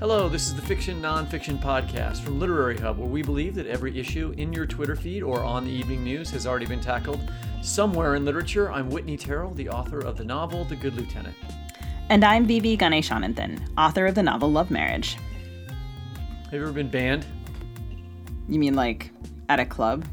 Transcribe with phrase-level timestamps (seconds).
[0.00, 3.98] Hello, this is the Fiction Nonfiction Podcast from Literary Hub, where we believe that every
[3.98, 7.20] issue in your Twitter feed or on the evening news has already been tackled
[7.62, 8.70] somewhere in literature.
[8.70, 11.34] I'm Whitney Terrell, the author of the novel The Good Lieutenant.
[12.10, 15.16] And I'm Vivi Ganeshananthan, author of the novel Love Marriage.
[16.44, 17.26] Have you ever been banned?
[18.48, 19.10] You mean like
[19.48, 20.04] at a club?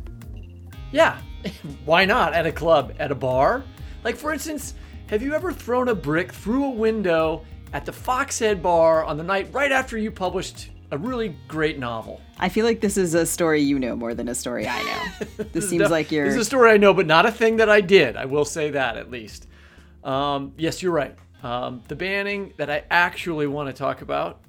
[0.91, 1.21] Yeah.
[1.85, 2.33] Why not?
[2.33, 2.95] At a club?
[2.97, 3.63] At a bar?
[4.03, 4.73] Like, for instance,
[5.09, 9.23] have you ever thrown a brick through a window at the Foxhead Bar on the
[9.23, 12.21] night right after you published a really great novel.
[12.39, 15.25] I feel like this is a story you know more than a story I know.
[15.35, 16.23] This, this seems like you're.
[16.23, 18.15] This is a story I know, but not a thing that I did.
[18.15, 19.49] I will say that at least.
[20.05, 21.17] Um, yes, you're right.
[21.43, 24.39] Um, the banning that I actually want to talk about.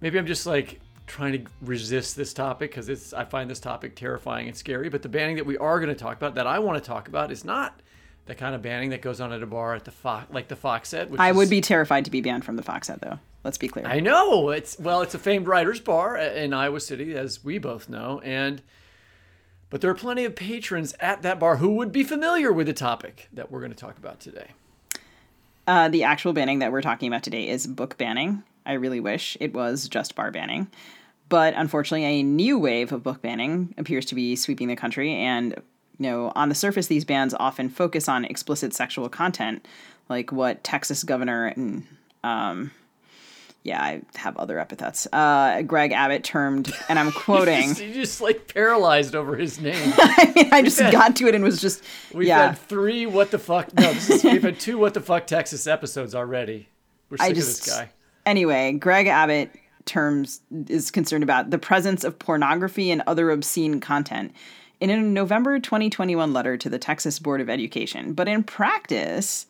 [0.00, 3.94] Maybe I'm just like trying to resist this topic because it's I find this topic
[3.94, 4.88] terrifying and scary.
[4.88, 7.06] But the banning that we are going to talk about, that I want to talk
[7.06, 7.80] about, is not
[8.26, 10.56] the kind of banning that goes on at a bar at the Fox, like the
[10.56, 11.14] Foxhead.
[11.18, 13.18] I is, would be terrified to be banned from the Foxhead, though.
[13.44, 13.86] Let's be clear.
[13.86, 17.88] I know it's well, it's a famed writers' bar in Iowa City, as we both
[17.88, 18.60] know, and
[19.70, 22.72] but there are plenty of patrons at that bar who would be familiar with the
[22.72, 24.50] topic that we're going to talk about today.
[25.66, 28.42] Uh, the actual banning that we're talking about today is book banning.
[28.64, 30.68] I really wish it was just bar banning.
[31.28, 35.60] But unfortunately, a new wave of book banning appears to be sweeping the country, and
[35.98, 39.66] you know, on the surface, these bans often focus on explicit sexual content,
[40.08, 41.86] like what Texas governor and,
[42.22, 42.70] um,
[43.66, 45.08] yeah, I have other epithets.
[45.12, 47.70] Uh, Greg Abbott termed, and I'm quoting.
[47.70, 49.92] you, just, like paralyzed over his name.
[49.98, 51.82] I mean, I just got to it and was just.
[52.14, 52.48] We've yeah.
[52.48, 53.74] had three what the fuck.
[53.74, 56.68] No, is, we've had two what the fuck Texas episodes already.
[57.10, 57.90] We're sick just, of this guy.
[58.24, 59.50] Anyway, Greg Abbott
[59.84, 64.32] terms is concerned about the presence of pornography and other obscene content
[64.80, 68.12] in a November 2021 letter to the Texas Board of Education.
[68.12, 69.46] But in practice,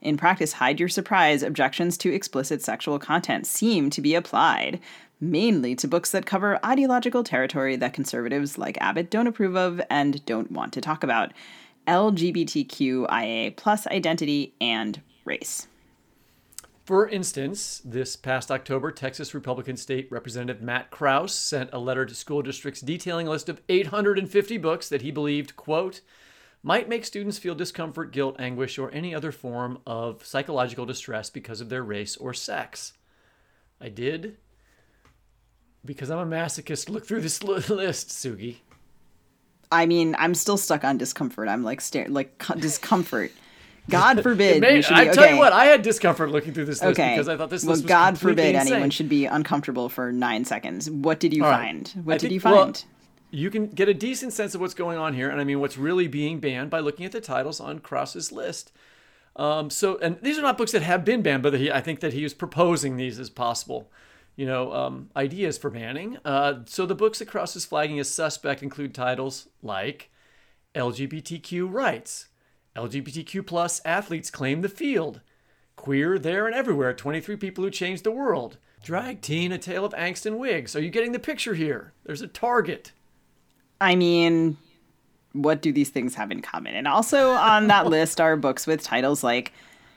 [0.00, 4.80] in practice, hide your surprise, objections to explicit sexual content seem to be applied
[5.20, 10.24] mainly to books that cover ideological territory that conservatives like Abbott don't approve of and
[10.24, 11.32] don't want to talk about
[11.86, 15.68] LGBTQIA plus identity and race.
[16.90, 22.16] For instance, this past October, Texas Republican State Representative Matt Krause sent a letter to
[22.16, 26.00] school districts detailing a list of 850 books that he believed, quote,
[26.64, 31.60] might make students feel discomfort, guilt, anguish, or any other form of psychological distress because
[31.60, 32.94] of their race or sex.
[33.80, 34.38] I did,
[35.84, 38.56] because I'm a masochist, look through this list, Sugi.
[39.70, 41.48] I mean, I'm still stuck on discomfort.
[41.48, 43.30] I'm like, stare, like discomfort.
[43.90, 44.60] God forbid.
[44.60, 47.14] Be, I tell you what, I had discomfort looking through this list okay.
[47.14, 48.72] because I thought this well, list was God forbid insane.
[48.72, 50.90] anyone should be uncomfortable for nine seconds.
[50.90, 51.88] What did you find?
[52.04, 52.54] What I did think, you find?
[52.54, 52.74] Well,
[53.30, 55.78] you can get a decent sense of what's going on here, and I mean what's
[55.78, 58.72] really being banned by looking at the titles on Krause's list.
[59.36, 62.00] Um, so, and these are not books that have been banned, but he, I think
[62.00, 63.90] that he was proposing these as possible,
[64.36, 66.18] you know, um, ideas for banning.
[66.24, 70.10] Uh, so the books that Krause is flagging as suspect include titles like
[70.74, 72.26] LGBTQ rights,
[72.80, 75.20] LGBTQ plus athletes claim the field.
[75.76, 78.58] Queer there and everywhere, 23 people who changed the world.
[78.82, 80.74] Drag teen, a tale of angst and wigs.
[80.74, 81.92] Are you getting the picture here?
[82.04, 82.92] There's a target.
[83.80, 84.56] I mean,
[85.32, 86.74] what do these things have in common?
[86.74, 89.52] And also on that list are books with titles like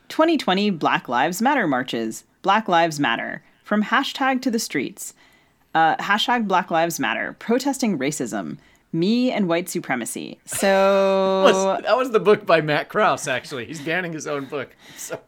[0.09, 5.13] 2020 Black Lives Matter Marches, Black Lives Matter, From Hashtag to the Streets,
[5.73, 8.57] uh, Hashtag Black Lives Matter, Protesting Racism,
[8.93, 10.39] Me and White Supremacy.
[10.45, 11.41] So.
[11.43, 13.65] Was- that was the book by Matt Krause, actually.
[13.65, 14.75] He's banning his own book.
[14.95, 15.19] Sorry.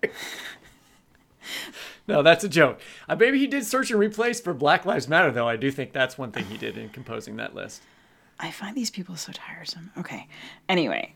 [2.08, 2.80] No, that's a joke.
[3.10, 5.48] Uh, maybe he did search and replace for Black Lives Matter, though.
[5.48, 7.82] I do think that's one thing he did in composing that list.
[8.40, 9.92] I find these people so tiresome.
[9.98, 10.28] Okay.
[10.70, 11.16] Anyway.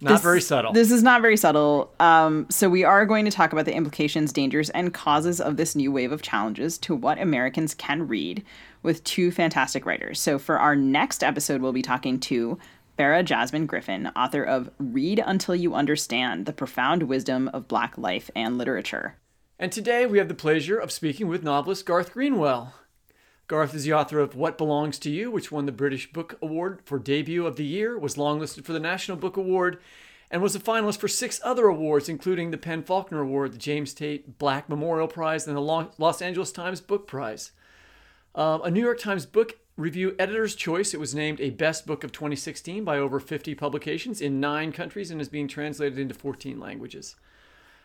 [0.00, 0.72] Not very subtle.
[0.72, 1.92] This is not very subtle.
[2.00, 5.76] Um, so, we are going to talk about the implications, dangers, and causes of this
[5.76, 8.44] new wave of challenges to what Americans can read
[8.84, 10.20] with two fantastic writers.
[10.20, 12.58] So, for our next episode, we'll be talking to
[12.96, 18.30] Farah Jasmine Griffin, author of Read Until You Understand The Profound Wisdom of Black Life
[18.36, 19.16] and Literature.
[19.58, 22.74] And today we have the pleasure of speaking with novelist Garth Greenwell.
[23.46, 26.80] Garth is the author of What Belongs to You, which won the British Book Award
[26.84, 29.80] for Debut of the Year, was longlisted for the National Book Award,
[30.30, 34.38] and was a finalist for six other awards, including the PEN/Faulkner Award, the James Tait
[34.38, 35.60] Black Memorial Prize, and the
[35.98, 37.52] Los Angeles Times Book Prize.
[38.36, 42.02] Um, a New York Times Book Review Editor's Choice, it was named a Best Book
[42.02, 46.58] of 2016 by over 50 publications in nine countries and is being translated into 14
[46.58, 47.14] languages.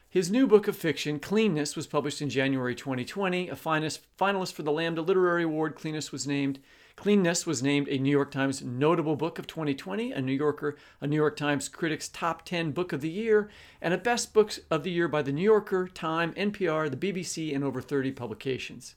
[0.09, 3.47] His new book of fiction, Cleanness, was published in January 2020.
[3.49, 6.57] A finalist for the Lambda Literary Award, Cleanness was named.
[6.95, 11.05] Cleanness was named a New York Times Notable Book of 2020, a New Yorker, a
[11.05, 13.51] New York Times Critics Top 10 Book of the Year,
[13.83, 17.53] and a Best Books of the Year by the New Yorker, Time, NPR, the BBC,
[17.53, 18.95] and over 30 publications.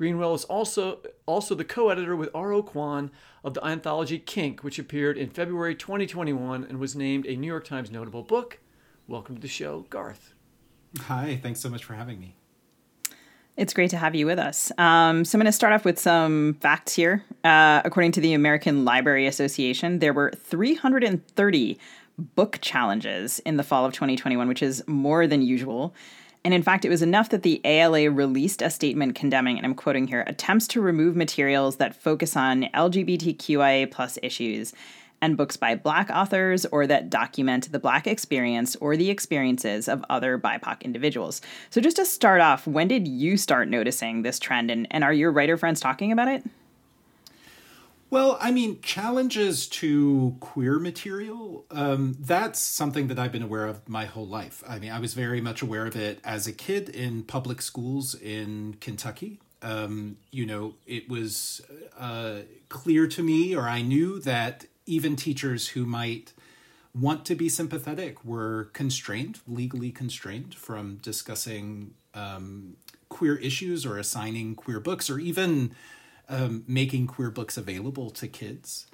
[0.00, 2.62] Greenwell is also also the co-editor with R.O.
[2.62, 3.10] Kwon
[3.44, 7.66] of the anthology Kink, which appeared in February 2021 and was named a New York
[7.66, 8.60] Times Notable Book.
[9.06, 10.32] Welcome to the show, Garth.
[11.02, 12.34] Hi, thanks so much for having me.
[13.58, 14.72] It's great to have you with us.
[14.78, 17.22] Um, so, I'm going to start off with some facts here.
[17.44, 21.78] Uh, according to the American Library Association, there were 330
[22.16, 25.94] book challenges in the fall of 2021, which is more than usual.
[26.44, 29.74] And in fact, it was enough that the ALA released a statement condemning, and I'm
[29.74, 34.72] quoting here, attempts to remove materials that focus on LGBTQIA plus issues
[35.22, 40.02] and books by Black authors or that document the Black experience or the experiences of
[40.08, 41.42] other BIPOC individuals.
[41.68, 45.12] So, just to start off, when did you start noticing this trend, and, and are
[45.12, 46.42] your writer friends talking about it?
[48.10, 53.88] Well, I mean, challenges to queer material, um, that's something that I've been aware of
[53.88, 54.64] my whole life.
[54.68, 58.16] I mean, I was very much aware of it as a kid in public schools
[58.16, 59.38] in Kentucky.
[59.62, 61.60] Um, you know, it was
[61.96, 66.32] uh, clear to me, or I knew that even teachers who might
[66.92, 72.76] want to be sympathetic were constrained, legally constrained, from discussing um,
[73.08, 75.72] queer issues or assigning queer books or even
[76.30, 78.86] um, making queer books available to kids.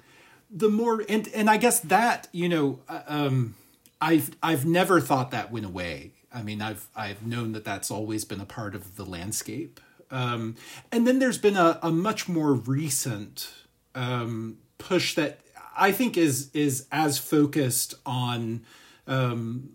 [0.49, 3.55] The more and and I guess that you know uh, um,
[4.01, 6.13] I've I've never thought that went away.
[6.33, 9.79] I mean I've I've known that that's always been a part of the landscape.
[10.09, 10.55] Um,
[10.91, 13.51] and then there's been a, a much more recent
[13.93, 15.39] um, push that
[15.77, 18.63] I think is is as focused on
[19.05, 19.69] um,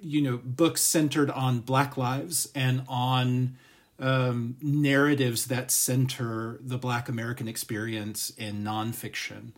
[0.00, 3.56] you know books centered on Black lives and on
[3.98, 9.52] um, narratives that center the Black American experience in nonfiction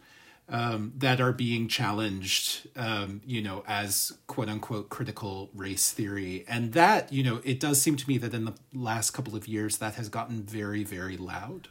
[0.48, 6.44] um, that are being challenged, um, you know, as quote unquote critical race theory.
[6.48, 9.48] And that, you know, it does seem to me that in the last couple of
[9.48, 11.68] years that has gotten very, very loud.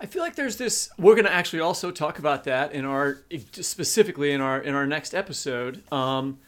[0.00, 0.88] I feel like there's this.
[0.98, 3.18] We're going to actually also talk about that in our
[3.52, 5.82] specifically in our in our next episode.
[5.92, 6.38] Um,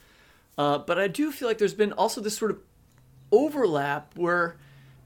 [0.57, 2.59] uh, but I do feel like there's been also this sort of
[3.33, 4.57] overlap where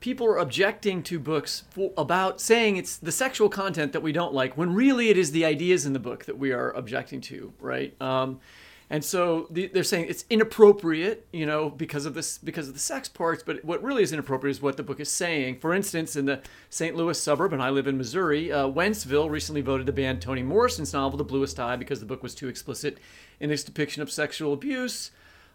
[0.00, 4.34] people are objecting to books for, about saying it's the sexual content that we don't
[4.34, 7.52] like, when really it is the ideas in the book that we are objecting to,
[7.60, 8.00] right?
[8.00, 8.40] Um,
[8.88, 12.80] and so the, they're saying it's inappropriate, you know, because of this, because of the
[12.80, 13.42] sex parts.
[13.42, 15.58] But what really is inappropriate is what the book is saying.
[15.58, 16.40] For instance, in the
[16.70, 16.94] St.
[16.94, 20.92] Louis suburb, and I live in Missouri, uh, Wentzville recently voted to ban Toni Morrison's
[20.92, 22.98] novel *The Bluest Eye* because the book was too explicit
[23.40, 25.10] in its depiction of sexual abuse.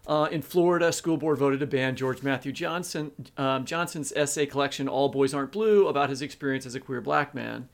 [0.06, 4.46] Uh, in Florida, a school board voted to ban George Matthew Johnson um, Johnson's essay
[4.46, 7.68] collection "All Boys Aren't Blue" about his experience as a queer black man.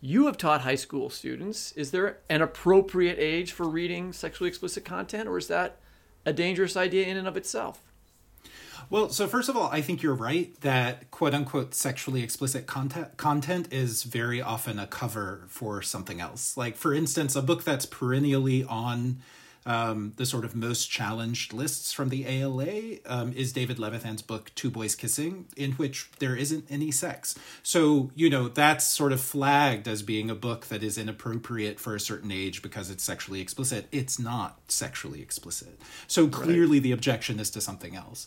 [0.00, 1.72] You have taught high school students.
[1.72, 5.76] Is there an appropriate age for reading sexually explicit content, or is that
[6.26, 7.80] a dangerous idea in and of itself?
[8.88, 13.16] Well, so first of all, I think you're right that quote unquote sexually explicit content
[13.16, 16.56] content is very often a cover for something else.
[16.56, 19.20] Like for instance, a book that's perennially on
[19.66, 24.50] um, the sort of most challenged lists from the ALA um, is David Levithan's book
[24.54, 27.34] Two Boys Kissing, in which there isn't any sex.
[27.62, 31.94] So you know that's sort of flagged as being a book that is inappropriate for
[31.94, 33.86] a certain age because it's sexually explicit.
[33.92, 35.80] It's not sexually explicit.
[36.06, 38.26] So clearly the objection is to something else.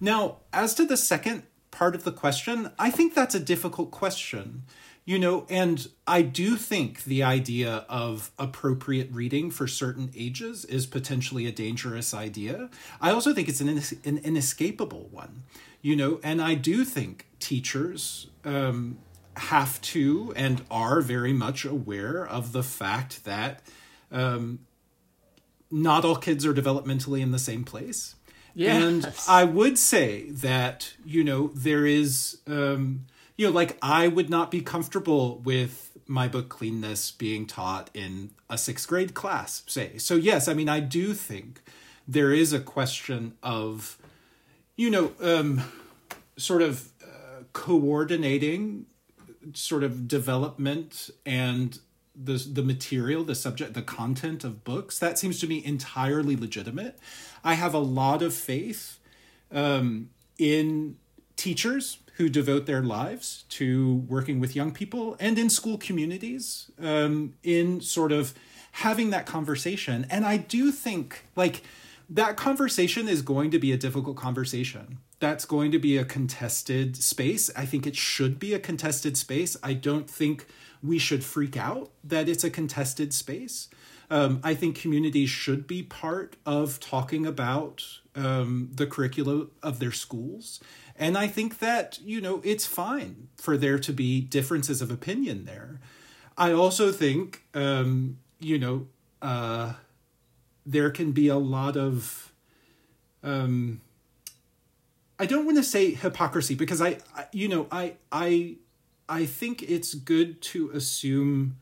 [0.00, 4.62] Now, as to the second part of the question, I think that's a difficult question.
[5.04, 10.86] You know, and I do think the idea of appropriate reading for certain ages is
[10.86, 12.70] potentially a dangerous idea.
[13.00, 15.42] I also think it's an, an inescapable one,
[15.80, 18.98] you know, and I do think teachers um,
[19.36, 23.60] have to and are very much aware of the fact that
[24.12, 24.60] um,
[25.68, 28.14] not all kids are developmentally in the same place.
[28.54, 28.82] Yes.
[28.82, 33.06] And I would say that, you know, there is, um,
[33.42, 38.30] you know, like I would not be comfortable with my book Cleanness being taught in
[38.48, 39.98] a sixth grade class, say.
[39.98, 41.60] So, yes, I mean, I do think
[42.06, 43.98] there is a question of,
[44.76, 45.60] you know, um,
[46.36, 48.86] sort of uh, coordinating
[49.54, 51.80] sort of development and
[52.14, 55.00] the the material, the subject, the content of books.
[55.00, 56.96] That seems to me entirely legitimate.
[57.42, 59.00] I have a lot of faith
[59.50, 60.96] um, in
[61.34, 67.34] teachers who devote their lives to working with young people and in school communities um,
[67.42, 68.34] in sort of
[68.72, 70.06] having that conversation.
[70.10, 71.62] And I do think like
[72.08, 74.98] that conversation is going to be a difficult conversation.
[75.20, 77.50] That's going to be a contested space.
[77.56, 79.56] I think it should be a contested space.
[79.62, 80.46] I don't think
[80.82, 83.68] we should freak out that it's a contested space.
[84.10, 87.82] Um, I think communities should be part of talking about
[88.14, 90.60] um, the curricula of their schools.
[90.96, 95.44] And I think that, you know, it's fine for there to be differences of opinion
[95.44, 95.80] there.
[96.36, 98.86] I also think, um, you know,
[99.20, 99.74] uh,
[100.64, 102.32] there can be a lot of,
[103.22, 103.80] um,
[105.18, 108.56] I don't want to say hypocrisy because I, I, you know, I, I,
[109.08, 111.56] I think it's good to assume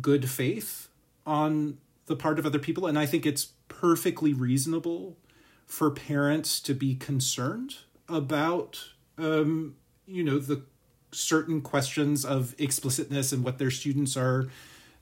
[0.00, 0.88] good faith
[1.26, 2.86] on the part of other people.
[2.86, 5.16] And I think it's perfectly reasonable
[5.68, 7.76] for parents to be concerned
[8.08, 8.82] about,
[9.18, 10.62] um, you know, the
[11.12, 14.48] certain questions of explicitness and what their students are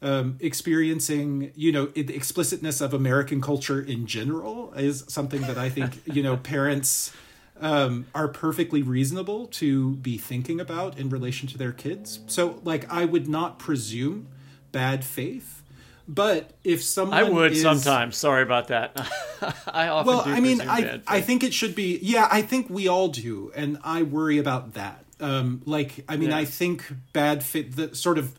[0.02, 1.52] um, experiencing.
[1.54, 6.22] You know, the explicitness of American culture in general is something that I think, you
[6.22, 7.12] know, parents
[7.60, 12.20] um, are perfectly reasonable to be thinking about in relation to their kids.
[12.26, 14.28] So, like, I would not presume
[14.72, 15.62] bad faith.
[16.08, 18.16] But if someone I would is, sometimes.
[18.16, 18.92] Sorry about that.
[19.66, 21.98] I often well, do I mean, I bad I think it should be.
[22.00, 25.04] Yeah, I think we all do, and I worry about that.
[25.18, 26.38] Um, like, I mean, Yeah.
[26.38, 28.38] I think bad faith, the sort of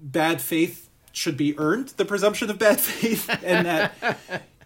[0.00, 1.88] bad faith should be earned.
[1.96, 4.20] The presumption of bad faith, and that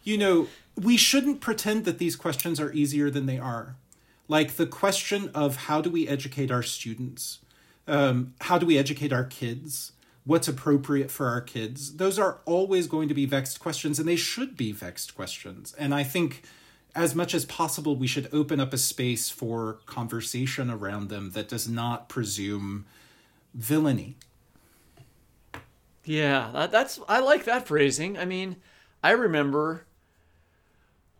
[0.04, 3.76] you know we shouldn't pretend that these questions are easier than they are.
[4.28, 7.38] Like the question of how do we educate our students,
[7.86, 9.92] um, how do we educate our kids,
[10.26, 11.96] what's appropriate for our kids.
[11.96, 15.74] Those are always going to be vexed questions, and they should be vexed questions.
[15.78, 16.42] And I think
[16.94, 21.48] as much as possible, we should open up a space for conversation around them that
[21.48, 22.86] does not presume
[23.54, 24.16] villainy.
[26.04, 28.18] Yeah, that's I like that phrasing.
[28.18, 28.56] I mean,
[29.02, 29.86] I remember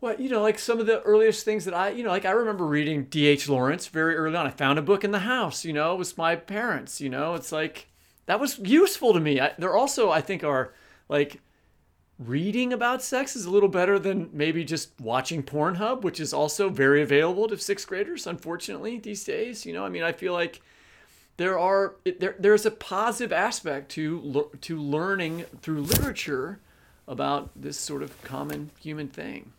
[0.01, 2.31] what you know, like some of the earliest things that I, you know, like I
[2.31, 3.49] remember reading D.H.
[3.49, 4.47] Lawrence very early on.
[4.47, 5.65] I found a book in the house.
[5.65, 7.01] You know, it was my parents.
[7.01, 7.89] You know, it's like
[8.26, 9.40] that was useful to me.
[9.40, 10.73] I, there also, I think, are
[11.09, 11.40] like
[12.18, 16.68] reading about sex is a little better than maybe just watching Pornhub, which is also
[16.68, 19.66] very available to sixth graders, unfortunately, these days.
[19.66, 20.61] You know, I mean, I feel like
[21.37, 26.61] there are there there's a positive aspect to to learning through literature
[27.09, 29.52] about this sort of common human thing.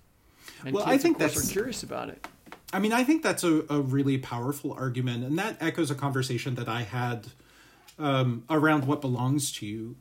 [0.66, 2.28] And Well, kids, I think of course, that's- are curious about it.
[2.74, 6.56] I mean, I think that's a, a really powerful argument, and that echoes a conversation
[6.56, 7.28] that I had
[8.00, 9.96] um, around what belongs to you,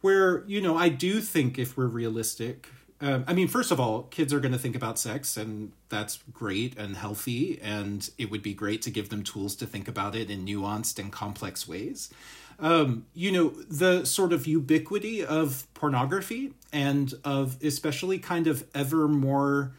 [0.00, 2.68] where, you know, I do think if we're realistic,
[3.02, 6.18] um, I mean, first of all, kids are going to think about sex, and that's
[6.32, 10.14] great and healthy, and it would be great to give them tools to think about
[10.14, 12.10] it in nuanced and complex ways.
[12.58, 19.08] Um, you know, the sort of ubiquity of pornography and of especially kind of ever
[19.08, 19.72] more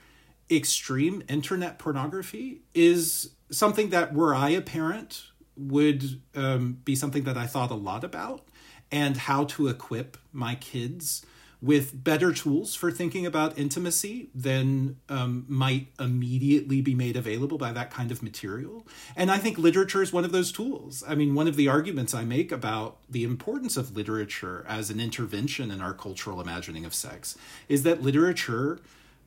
[0.50, 7.38] extreme internet pornography is something that were I a parent would um, be something that
[7.38, 8.48] I thought a lot about
[8.92, 11.26] and how to equip my kids
[11.62, 17.72] with better tools for thinking about intimacy than um, might immediately be made available by
[17.72, 18.86] that kind of material.
[19.16, 21.04] And I think literature is one of those tools.
[21.08, 25.00] I mean, one of the arguments I make about the importance of literature as an
[25.00, 27.38] intervention in our cultural imagining of sex
[27.70, 28.80] is that literature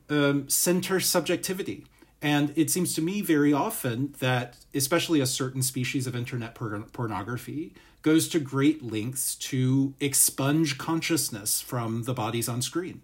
[0.09, 1.85] um, centers subjectivity.
[2.25, 6.79] And it seems to me very often that, especially a certain species of internet por-
[6.91, 13.03] pornography, goes to great lengths to expunge consciousness from the bodies on screen.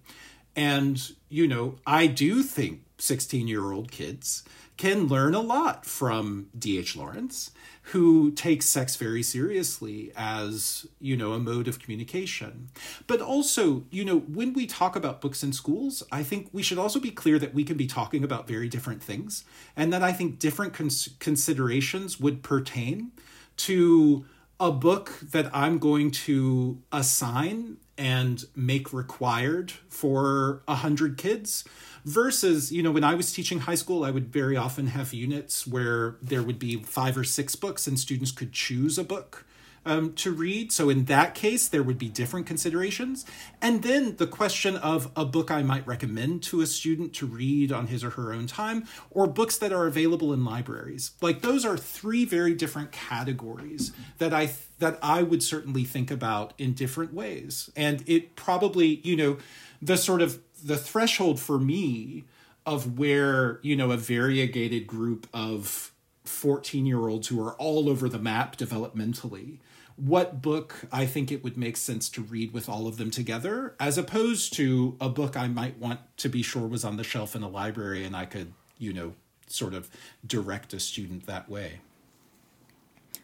[0.56, 4.44] And, you know, I do think 16 year old kids
[4.78, 6.96] can learn a lot from D.H.
[6.96, 7.52] Lawrence,
[7.84, 12.70] who takes sex very seriously as, you know, a mode of communication.
[13.08, 16.78] But also, you know, when we talk about books in schools, I think we should
[16.78, 19.44] also be clear that we can be talking about very different things
[19.76, 23.12] and that I think different cons- considerations would pertain
[23.58, 24.26] to
[24.60, 31.64] a book that I'm going to assign and make required for a hundred kids
[32.06, 35.68] versus you know when i was teaching high school i would very often have units
[35.68, 39.46] where there would be five or six books and students could choose a book
[39.86, 40.72] um, to read.
[40.72, 43.26] So in that case, there would be different considerations.
[43.62, 47.72] And then the question of a book I might recommend to a student to read
[47.72, 51.12] on his or her own time, or books that are available in libraries.
[51.22, 56.54] Like those are three very different categories that I that I would certainly think about
[56.58, 57.70] in different ways.
[57.76, 59.38] And it probably, you know,
[59.80, 62.24] the sort of the threshold for me
[62.66, 65.92] of where, you know, a variegated group of
[66.26, 69.58] 14 year olds who are all over the map developmentally
[69.96, 73.76] what book I think it would make sense to read with all of them together,
[73.80, 77.36] as opposed to a book I might want to be sure was on the shelf
[77.36, 79.14] in a library and I could, you know,
[79.46, 79.90] sort of
[80.26, 81.82] direct a student that way.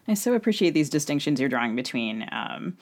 [0.08, 2.77] I so appreciate these distinctions you're drawing between, um,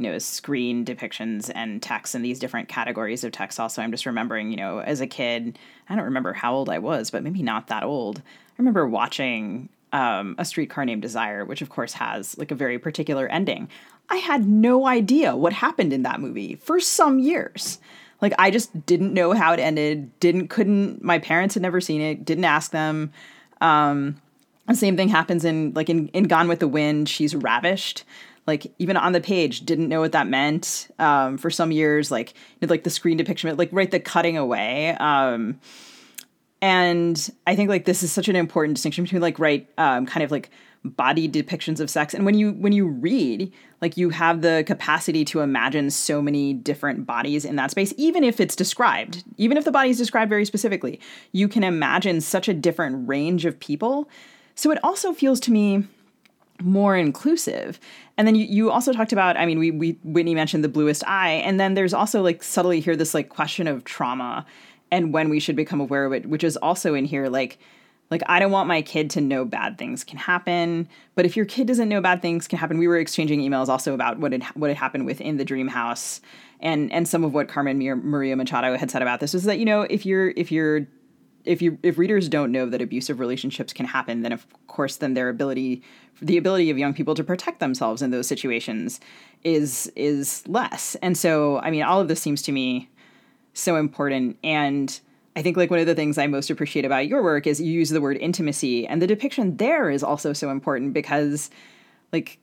[0.00, 3.60] you know, screen depictions and text and these different categories of text.
[3.60, 6.78] Also, I'm just remembering, you know, as a kid, I don't remember how old I
[6.78, 8.18] was, but maybe not that old.
[8.18, 12.78] I remember watching um, A Streetcar Named Desire, which of course has like a very
[12.78, 13.68] particular ending.
[14.08, 17.78] I had no idea what happened in that movie for some years.
[18.20, 20.18] Like I just didn't know how it ended.
[20.20, 21.02] Didn't couldn't.
[21.02, 22.24] My parents had never seen it.
[22.24, 23.12] Didn't ask them.
[23.60, 24.20] Um,
[24.66, 27.08] the same thing happens in like in, in Gone with the Wind.
[27.08, 28.04] She's ravished.
[28.50, 30.88] Like even on the page, didn't know what that meant.
[30.98, 34.96] Um, for some years, like like the screen depiction, like right the cutting away.
[34.98, 35.60] Um,
[36.62, 40.22] and i think like this is such an important distinction between like right um, kind
[40.22, 40.50] of like
[40.82, 45.24] body depictions of sex and when you when you read like you have the capacity
[45.26, 49.64] to imagine so many different bodies in that space even if it's described even if
[49.64, 50.98] the body is described very specifically
[51.32, 54.08] you can imagine such a different range of people
[54.54, 55.84] so it also feels to me
[56.62, 57.80] more inclusive.
[58.16, 61.02] And then you, you also talked about i mean we, we whitney mentioned the bluest
[61.06, 61.42] eye.
[61.44, 64.46] And then there's also like subtly here this like question of trauma
[64.90, 67.58] and when we should become aware of it, which is also in here like
[68.10, 71.46] like I don't want my kid to know bad things can happen, but if your
[71.46, 74.42] kid doesn't know bad things can happen, we were exchanging emails also about what had
[74.54, 76.20] what had happened within the dream house,
[76.58, 79.64] and and some of what Carmen Maria Machado had said about this was that you
[79.64, 80.86] know if you're if you're
[81.44, 85.14] if you if readers don't know that abusive relationships can happen, then of course then
[85.14, 85.82] their ability
[86.22, 89.00] the ability of young people to protect themselves in those situations
[89.42, 90.96] is is less.
[91.02, 92.88] And so I mean all of this seems to me
[93.54, 94.38] so important.
[94.44, 95.00] And
[95.36, 97.72] I think like one of the things I most appreciate about your work is you
[97.72, 101.50] use the word intimacy, and the depiction there is also so important because
[102.12, 102.38] like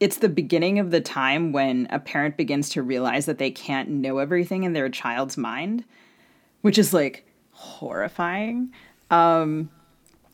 [0.00, 3.88] it's the beginning of the time when a parent begins to realize that they can't
[3.88, 5.84] know everything in their child's mind,
[6.62, 7.24] which is like
[7.62, 8.72] horrifying.
[9.10, 9.70] Um,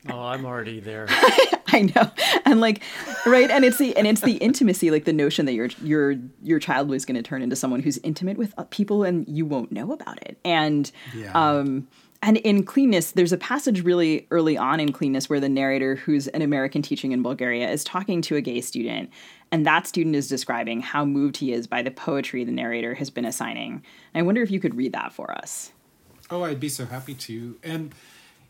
[0.09, 1.07] oh, I'm already there.
[1.69, 2.11] I know.
[2.45, 2.83] And like
[3.27, 6.59] right and it's the and it's the intimacy like the notion that your your your
[6.59, 9.71] child was going to turn into someone who's intimate with uh, people and you won't
[9.71, 10.39] know about it.
[10.45, 11.33] And yeah.
[11.33, 11.87] um
[12.23, 16.27] and in cleanness there's a passage really early on in cleanness where the narrator who's
[16.29, 19.11] an American teaching in Bulgaria is talking to a gay student
[19.53, 23.11] and that student is describing how moved he is by the poetry the narrator has
[23.11, 23.83] been assigning.
[24.15, 25.73] And I wonder if you could read that for us.
[26.31, 27.57] Oh, I'd be so happy to.
[27.63, 27.95] And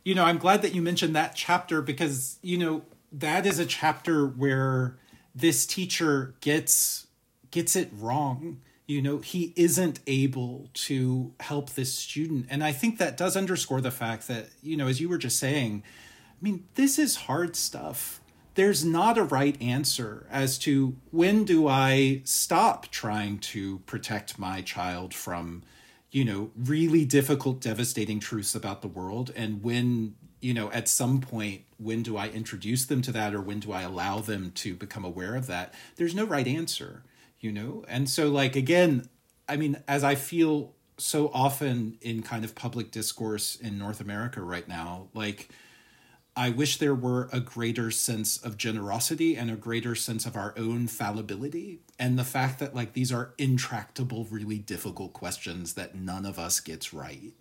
[0.04, 3.66] you know, I'm glad that you mentioned that chapter because, you know, that is a
[3.66, 4.96] chapter where
[5.34, 7.06] this teacher gets
[7.50, 8.60] gets it wrong.
[8.86, 12.46] You know he isn't able to help this student.
[12.48, 15.38] And i think that does underscore the fact that you know as you were just
[15.38, 18.20] saying i mean this is hard stuff.
[18.54, 24.62] There's not a right answer as to when do i stop trying to protect my
[24.62, 25.62] child from
[26.10, 31.20] you know really difficult devastating truths about the world and when you know at some
[31.20, 34.74] point when do i introduce them to that or when do i allow them to
[34.74, 37.02] become aware of that there's no right answer
[37.40, 39.08] you know and so like again
[39.48, 44.42] i mean as i feel so often in kind of public discourse in North America
[44.42, 45.08] right now.
[45.14, 45.48] Like,
[46.38, 50.54] I wish there were a greater sense of generosity and a greater sense of our
[50.56, 51.80] own fallibility.
[51.98, 56.60] And the fact that, like, these are intractable, really difficult questions that none of us
[56.60, 57.32] gets right.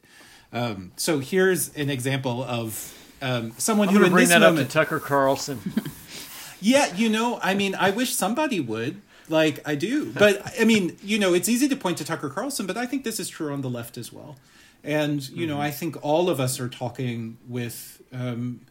[0.52, 4.62] Um, so here's an example of um, someone I'm who, in to bring that moment,
[4.62, 5.62] up to Tucker Carlson.
[6.60, 9.02] yeah, you know, I mean, I wish somebody would.
[9.30, 12.66] Like I do, but I mean, you know, it's easy to point to Tucker Carlson,
[12.66, 14.38] but I think this is true on the left as well.
[14.84, 18.62] And you know, I think all of us are talking with um,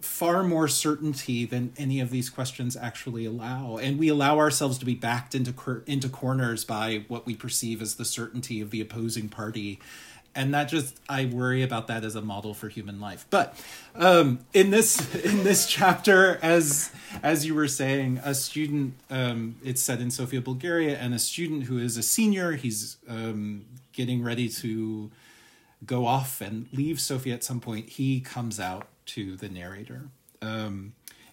[0.00, 4.84] far more certainty than any of these questions actually allow, and we allow ourselves to
[4.84, 8.80] be backed into cor- into corners by what we perceive as the certainty of the
[8.80, 9.78] opposing party.
[10.32, 13.26] And that just i worry about that as a model for human life.
[13.30, 13.60] But
[13.96, 19.82] um, in this in this chapter as as you were saying a student um, it's
[19.82, 24.48] set in sofia bulgaria and a student who is a senior he's um, getting ready
[24.48, 25.10] to
[25.84, 30.08] go off and leave sofia at some point he comes out to the narrator
[30.42, 30.92] um,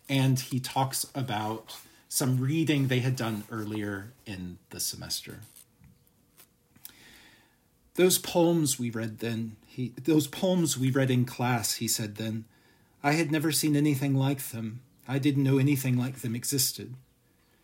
[0.10, 1.76] and he talks about
[2.10, 5.40] some reading they had done earlier in the semester
[7.98, 12.46] those poems we read then, he those poems we read in class, he said then,
[13.04, 14.82] I had never seen anything like them.
[15.08, 16.94] I didn't know anything like them existed.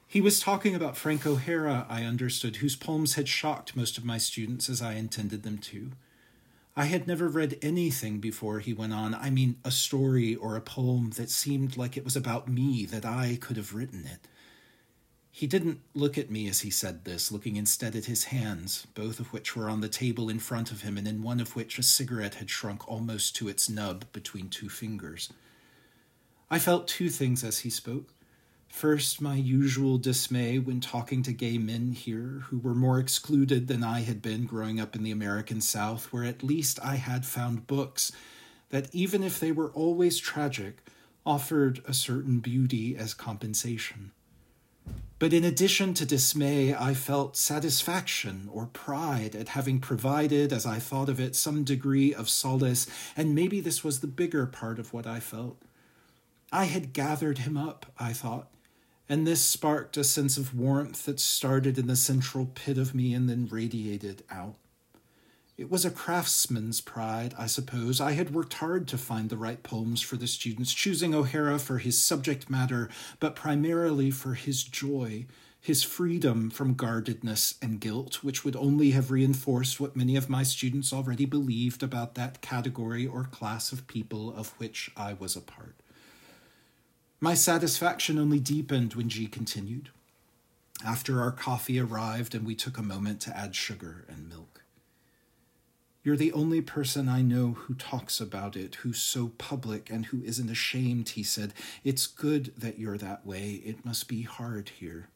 [0.08, 4.18] He was talking about Frank O'Hara, I understood, whose poems had shocked most of my
[4.18, 5.92] students as I intended them to.
[6.76, 9.14] I had never read anything before, he went on.
[9.14, 13.06] I mean, a story or a poem that seemed like it was about me, that
[13.06, 14.28] I could have written it.
[15.30, 19.20] He didn't look at me as he said this, looking instead at his hands, both
[19.20, 21.78] of which were on the table in front of him, and in one of which
[21.78, 25.32] a cigarette had shrunk almost to its nub between two fingers.
[26.50, 28.14] I felt two things as he spoke.
[28.74, 33.82] First, my usual dismay when talking to gay men here, who were more excluded than
[33.82, 37.68] I had been growing up in the American South, where at least I had found
[37.68, 38.12] books
[38.72, 40.80] that, even if they were always tragic,
[41.26, 44.12] offered a certain beauty as compensation.
[45.18, 50.80] But in addition to dismay, I felt satisfaction or pride at having provided, as I
[50.80, 54.92] thought of it, some degree of solace, and maybe this was the bigger part of
[54.92, 55.62] what I felt.
[56.52, 58.50] I had gathered him up, I thought,
[59.10, 63.14] and this sparked a sense of warmth that started in the central pit of me
[63.14, 64.56] and then radiated out.
[65.56, 68.02] It was a craftsman's pride, I suppose.
[68.02, 71.78] I had worked hard to find the right poems for the students, choosing O'Hara for
[71.78, 72.90] his subject matter,
[73.20, 75.28] but primarily for his joy,
[75.62, 80.42] his freedom from guardedness and guilt, which would only have reinforced what many of my
[80.42, 85.42] students already believed about that category or class of people of which I was a
[85.42, 85.76] part.
[87.24, 89.92] My satisfaction only deepened when G continued.
[90.86, 94.66] After our coffee arrived and we took a moment to add sugar and milk.
[96.04, 100.22] You're the only person I know who talks about it, who's so public and who
[100.22, 101.54] isn't ashamed, he said.
[101.86, 103.62] It's good that you're that way.
[103.64, 105.08] It must be hard here.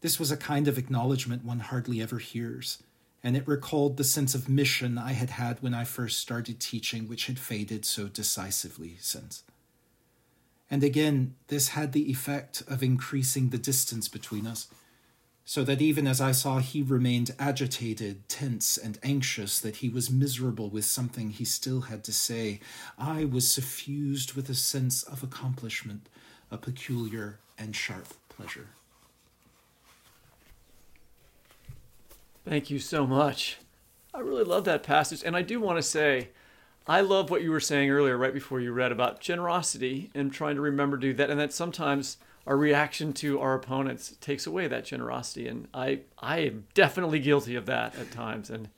[0.00, 2.82] This was a kind of acknowledgement one hardly ever hears,
[3.22, 7.08] and it recalled the sense of mission I had had when I first started teaching,
[7.08, 9.42] which had faded so decisively since.
[10.70, 14.68] And again, this had the effect of increasing the distance between us
[15.50, 20.08] so that even as I saw he remained agitated, tense, and anxious, that he was
[20.08, 22.60] miserable with something he still had to say,
[22.96, 26.08] I was suffused with a sense of accomplishment,
[26.52, 28.68] a peculiar and sharp pleasure.
[32.44, 33.58] Thank you so much.
[34.14, 35.22] I really love that passage.
[35.24, 36.28] And I do want to say,
[36.86, 40.56] I love what you were saying earlier, right before you read about generosity and trying
[40.56, 41.30] to remember to do that.
[41.30, 42.16] And that sometimes
[42.46, 45.46] our reaction to our opponents takes away that generosity.
[45.46, 48.50] And I, I am definitely guilty of that at times.
[48.50, 48.68] And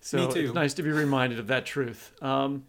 [0.00, 2.12] so it's nice to be reminded of that truth.
[2.22, 2.64] Um,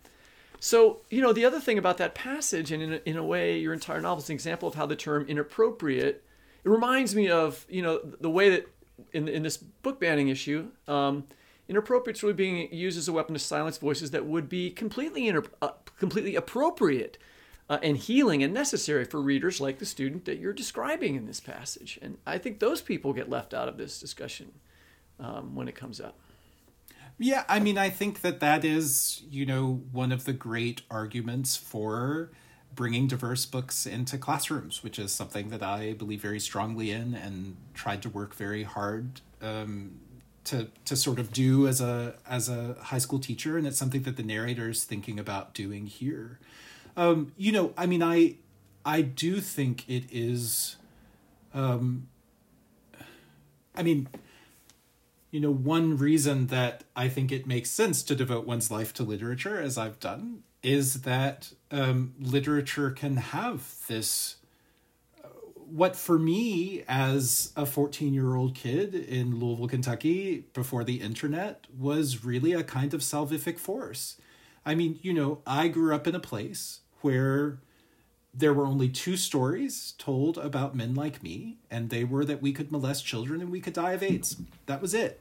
[0.59, 3.59] so, you know, the other thing about that passage, and in a, in a way,
[3.59, 6.23] your entire novel is an example of how the term inappropriate,
[6.63, 8.67] it reminds me of, you know, the way that
[9.13, 11.25] in, in this book banning issue, um,
[11.69, 15.43] inappropriate really being used as a weapon to silence voices that would be completely, inter-
[15.62, 17.17] uh, completely appropriate
[17.69, 21.39] uh, and healing and necessary for readers like the student that you're describing in this
[21.39, 21.99] passage.
[22.01, 24.51] And I think those people get left out of this discussion
[25.19, 26.17] um, when it comes up.
[27.19, 31.58] Yeah, I mean, I think that that is, you know, one of the great arguments
[31.58, 32.32] for
[32.73, 37.58] bringing diverse books into classrooms, which is something that I believe very strongly in and
[37.73, 39.99] tried to work very hard um,
[40.49, 44.01] to to sort of do as a as a high school teacher, and it's something
[44.03, 46.39] that the narrator is thinking about doing here.
[46.97, 48.35] Um, you know, I mean, I
[48.83, 50.77] I do think it is.
[51.53, 52.07] Um,
[53.75, 54.09] I mean,
[55.31, 59.03] you know, one reason that I think it makes sense to devote one's life to
[59.03, 64.38] literature, as I've done, is that um, literature can have this.
[65.71, 71.65] What for me, as a 14 year old kid in Louisville, Kentucky, before the internet,
[71.77, 74.17] was really a kind of salvific force.
[74.65, 77.60] I mean, you know, I grew up in a place where
[78.34, 82.51] there were only two stories told about men like me, and they were that we
[82.51, 84.38] could molest children and we could die of AIDS.
[84.65, 85.19] That was it.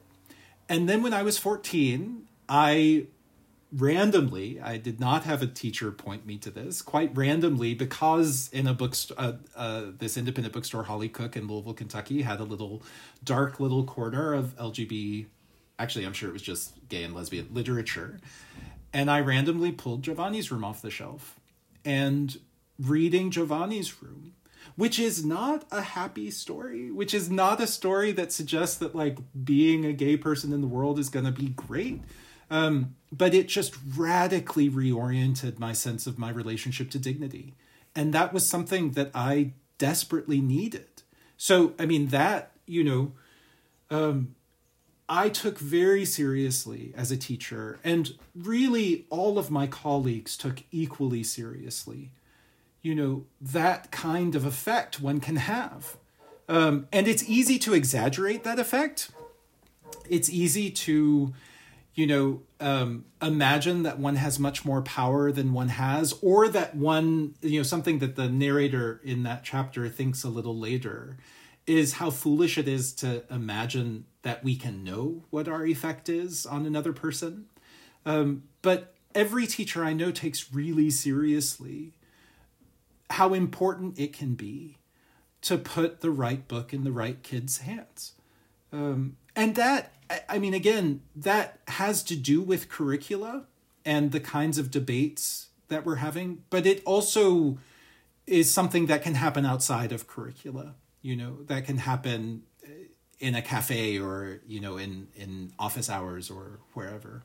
[0.67, 3.07] And then when I was 14, I
[3.71, 8.67] randomly, I did not have a teacher point me to this, quite randomly, because in
[8.67, 12.81] a bookstore, uh, uh, this independent bookstore, Hawley-Cooke in Louisville, Kentucky, had a little
[13.23, 15.27] dark little corner of LGB,
[15.77, 18.19] actually, I'm sure it was just gay and lesbian literature.
[18.91, 21.39] And I randomly pulled Giovanni's room off the shelf.
[21.85, 22.39] And
[22.79, 24.33] reading Giovanni's room,
[24.75, 29.17] which is not a happy story, which is not a story that suggests that like
[29.43, 32.01] being a gay person in the world is going to be great.
[32.49, 37.55] Um, but it just radically reoriented my sense of my relationship to dignity.
[37.95, 41.03] And that was something that I desperately needed.
[41.37, 43.13] So, I mean, that, you know,
[43.89, 44.35] um,
[45.07, 51.23] I took very seriously as a teacher, and really all of my colleagues took equally
[51.23, 52.11] seriously
[52.81, 55.97] you know that kind of effect one can have
[56.47, 59.11] um, and it's easy to exaggerate that effect
[60.09, 61.33] it's easy to
[61.99, 66.73] you know um, imagine that one has much more power than one has or that
[66.75, 71.17] one you know something that the narrator in that chapter thinks a little later
[71.67, 76.45] is how foolish it is to imagine that we can know what our effect is
[76.45, 77.45] on another person
[78.05, 81.93] um, but every teacher i know takes really seriously
[83.09, 84.77] how important it can be
[85.41, 88.13] to put the right book in the right kid's hands.
[88.71, 89.93] Um, and that,
[90.29, 93.45] I- mean, again, that has to do with curricula
[93.85, 97.57] and the kinds of debates that we're having, but it also
[98.25, 102.69] is something that can happen outside of curricula, you know, that can happen uh,
[103.19, 107.23] in a cafe or, you know, in, in office hours or wherever.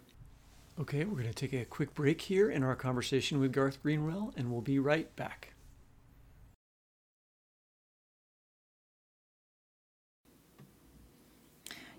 [0.78, 4.34] Okay, we're going to take a quick break here in our conversation with Garth Greenwell,
[4.36, 5.53] and we'll be right back.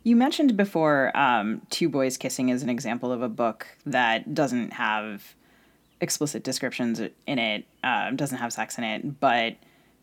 [0.06, 4.74] You mentioned before um, Two Boys Kissing as an example of a book that doesn't
[4.74, 5.34] have
[6.00, 9.56] explicit descriptions in it, um, doesn't have sex in it, but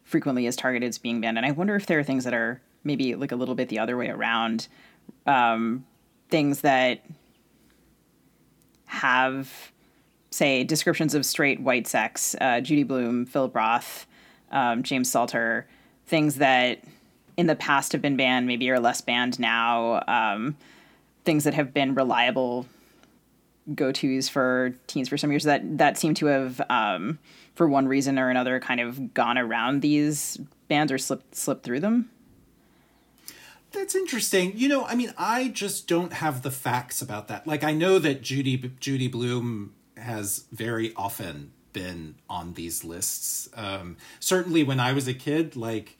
[0.02, 1.36] frequently is targeted as being banned.
[1.36, 3.78] And I wonder if there are things that are maybe like a little bit the
[3.78, 4.66] other way around,
[5.24, 5.86] um,
[6.30, 7.06] things that
[8.86, 9.70] have,
[10.32, 14.08] say, descriptions of straight white sex, uh, Judy Blume, Philip Roth,
[14.50, 15.68] um, James Salter,
[16.06, 16.82] things that
[17.42, 20.04] in the past have been banned, maybe are less banned now.
[20.06, 20.56] Um,
[21.24, 22.66] things that have been reliable
[23.74, 27.18] go-tos for teens for some years that that seem to have, um,
[27.56, 31.80] for one reason or another, kind of gone around these bans or slipped slipped through
[31.80, 32.10] them.
[33.72, 34.52] That's interesting.
[34.54, 37.44] You know, I mean, I just don't have the facts about that.
[37.44, 43.48] Like, I know that Judy Judy Blume has very often been on these lists.
[43.56, 45.98] Um, certainly, when I was a kid, like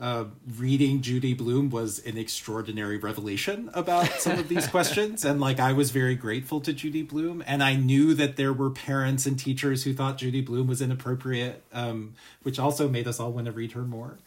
[0.00, 0.24] uh,
[0.56, 5.72] reading Judy Blume was an extraordinary revelation about some of these questions, and like I
[5.72, 9.84] was very grateful to Judy Blume, and I knew that there were parents and teachers
[9.84, 13.72] who thought Judy Blume was inappropriate, um, which also made us all want to read
[13.72, 14.18] her more.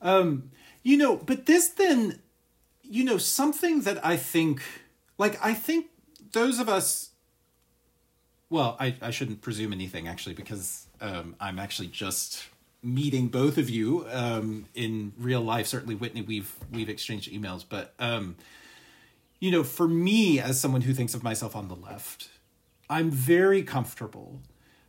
[0.00, 0.50] Um,
[0.82, 2.20] you know, but this then
[2.88, 4.62] you know, something that I think,
[5.18, 5.86] like, I think
[6.32, 7.10] those of us,
[8.48, 12.46] well, I, I shouldn't presume anything actually, because um, I'm actually just
[12.86, 15.66] meeting both of you um, in real life.
[15.66, 18.36] Certainly, Whitney, we've we've exchanged emails, but um,
[19.40, 22.30] you know, for me as someone who thinks of myself on the left,
[22.88, 24.40] I'm very comfortable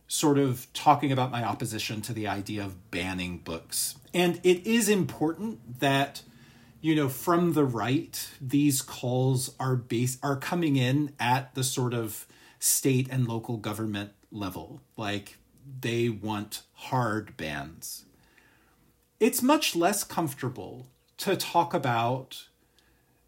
[0.06, 3.96] sort of talking about my opposition to the idea of banning books.
[4.14, 6.22] And it is important that
[6.80, 11.92] you know from the right these calls are base are coming in at the sort
[11.92, 12.26] of
[12.60, 15.37] state and local government level like
[15.80, 18.04] they want hard bans
[19.20, 22.46] it's much less comfortable to talk about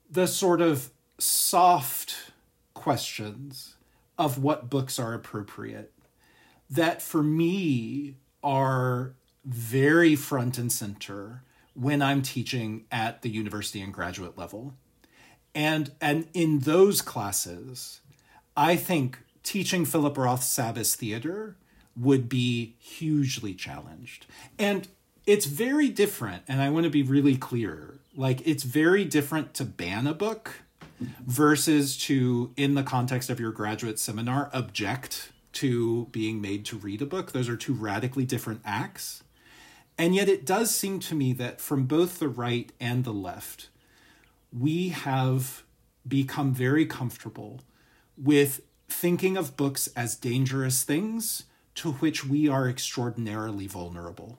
[0.08, 2.32] the sort of soft
[2.74, 3.76] questions
[4.16, 5.92] of what books are appropriate
[6.70, 11.42] that for me are very front and center
[11.74, 14.74] when I'm teaching at the university and graduate level.
[15.54, 18.00] And and in those classes,
[18.56, 21.56] I think teaching Philip Roth's Sabbath theater
[21.96, 24.26] would be hugely challenged.
[24.58, 24.88] And
[25.26, 27.98] it's very different, and I want to be really clear.
[28.16, 30.62] Like it's very different to ban a book
[31.26, 37.02] versus to, in the context of your graduate seminar, object to being made to read
[37.02, 37.32] a book.
[37.32, 39.22] Those are two radically different acts.
[39.98, 43.68] And yet, it does seem to me that from both the right and the left,
[44.56, 45.62] we have
[46.08, 47.60] become very comfortable
[48.16, 51.44] with thinking of books as dangerous things
[51.80, 54.38] to which we are extraordinarily vulnerable.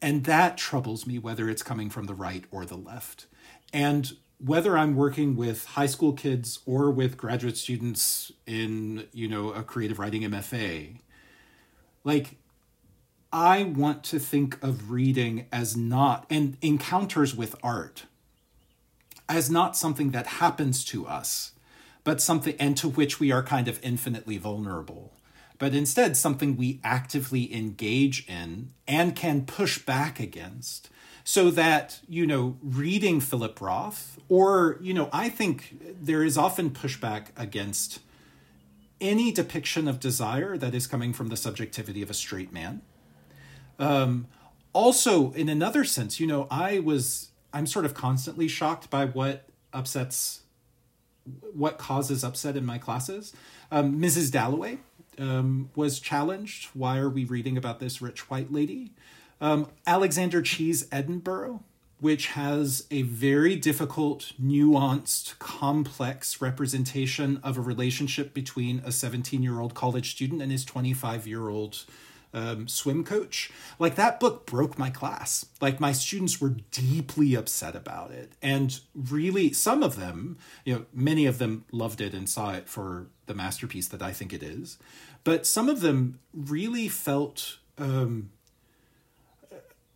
[0.00, 3.26] And that troubles me, whether it's coming from the right or the left.
[3.72, 9.50] And whether I'm working with high school kids or with graduate students in, you know,
[9.50, 11.00] a creative writing MFA,
[12.04, 12.36] like
[13.32, 18.04] I want to think of reading as not and encounters with art
[19.28, 21.50] as not something that happens to us,
[22.04, 25.12] but something and to which we are kind of infinitely vulnerable
[25.60, 30.88] but instead something we actively engage in and can push back against.
[31.22, 36.70] So that you know reading philip roth or you know i think there is often
[36.70, 38.00] pushback against
[39.00, 42.82] any depiction of desire that is coming from the subjectivity of a straight man.
[43.78, 44.26] Um,
[44.72, 49.48] also in another sense you know i was i'm sort of constantly shocked by what
[49.72, 50.40] upsets
[51.52, 53.34] what causes upset in my classes.
[53.70, 54.78] Um, mrs dalloway
[55.20, 56.68] um, was challenged.
[56.74, 58.92] Why are we reading about this rich white lady?
[59.40, 61.62] Um, Alexander Chee's Edinburgh,
[61.98, 69.60] which has a very difficult, nuanced, complex representation of a relationship between a 17 year
[69.60, 71.84] old college student and his 25 year old
[72.32, 73.50] um, swim coach.
[73.78, 75.46] Like that book broke my class.
[75.60, 78.32] Like my students were deeply upset about it.
[78.42, 82.68] And really, some of them, you know, many of them loved it and saw it
[82.68, 84.78] for the masterpiece that I think it is.
[85.24, 87.58] But some of them really felt.
[87.78, 88.30] Um,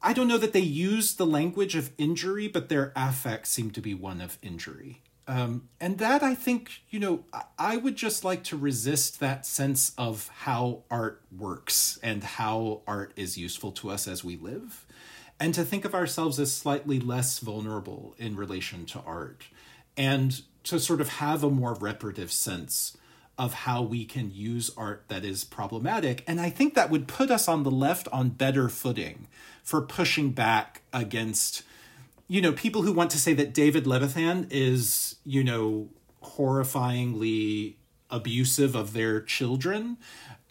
[0.02, 3.80] I don't know that they used the language of injury, but their affect seemed to
[3.80, 5.00] be one of injury.
[5.26, 7.24] Um, and that I think, you know,
[7.58, 13.14] I would just like to resist that sense of how art works and how art
[13.16, 14.84] is useful to us as we live,
[15.40, 19.44] and to think of ourselves as slightly less vulnerable in relation to art,
[19.96, 22.94] and to sort of have a more reparative sense
[23.36, 26.22] of how we can use art that is problematic.
[26.26, 29.26] And I think that would put us on the left on better footing
[29.62, 31.64] for pushing back against
[32.28, 35.88] you know, people who want to say that David Levithan is, you know,
[36.22, 37.74] horrifyingly
[38.10, 39.98] abusive of their children,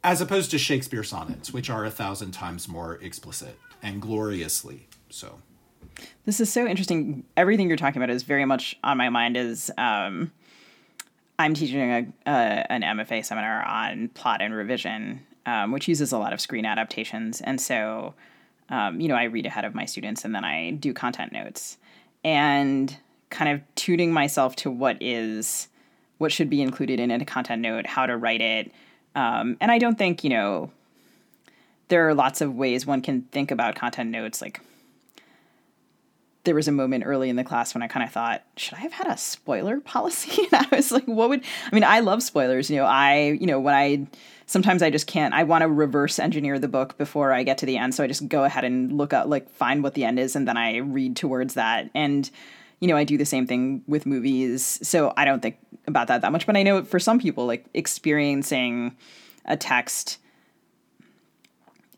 [0.03, 5.39] as opposed to Shakespeare sonnets, which are a thousand times more explicit and gloriously so.
[6.25, 7.23] This is so interesting.
[7.37, 9.37] Everything you're talking about is very much on my mind.
[9.37, 10.31] Is um,
[11.39, 16.33] I'm teaching a, an MFA seminar on plot and revision, um, which uses a lot
[16.33, 18.13] of screen adaptations, and so
[18.69, 21.77] um, you know, I read ahead of my students and then I do content notes
[22.23, 22.95] and
[23.29, 25.67] kind of tuning myself to what is
[26.17, 28.71] what should be included in a content note, how to write it.
[29.15, 30.71] Um, and I don't think, you know,
[31.89, 34.41] there are lots of ways one can think about content notes.
[34.41, 34.61] Like,
[36.43, 38.81] there was a moment early in the class when I kind of thought, should I
[38.81, 40.47] have had a spoiler policy?
[40.53, 42.69] And I was like, what would, I mean, I love spoilers.
[42.69, 44.07] You know, I, you know, when I,
[44.45, 47.65] sometimes I just can't, I want to reverse engineer the book before I get to
[47.65, 47.95] the end.
[47.95, 50.47] So I just go ahead and look up, like, find what the end is, and
[50.47, 51.89] then I read towards that.
[51.95, 52.29] And,
[52.79, 54.79] you know, I do the same thing with movies.
[54.83, 56.45] So I don't think about that that much.
[56.45, 58.95] But I know for some people, like, experiencing
[59.45, 60.19] a text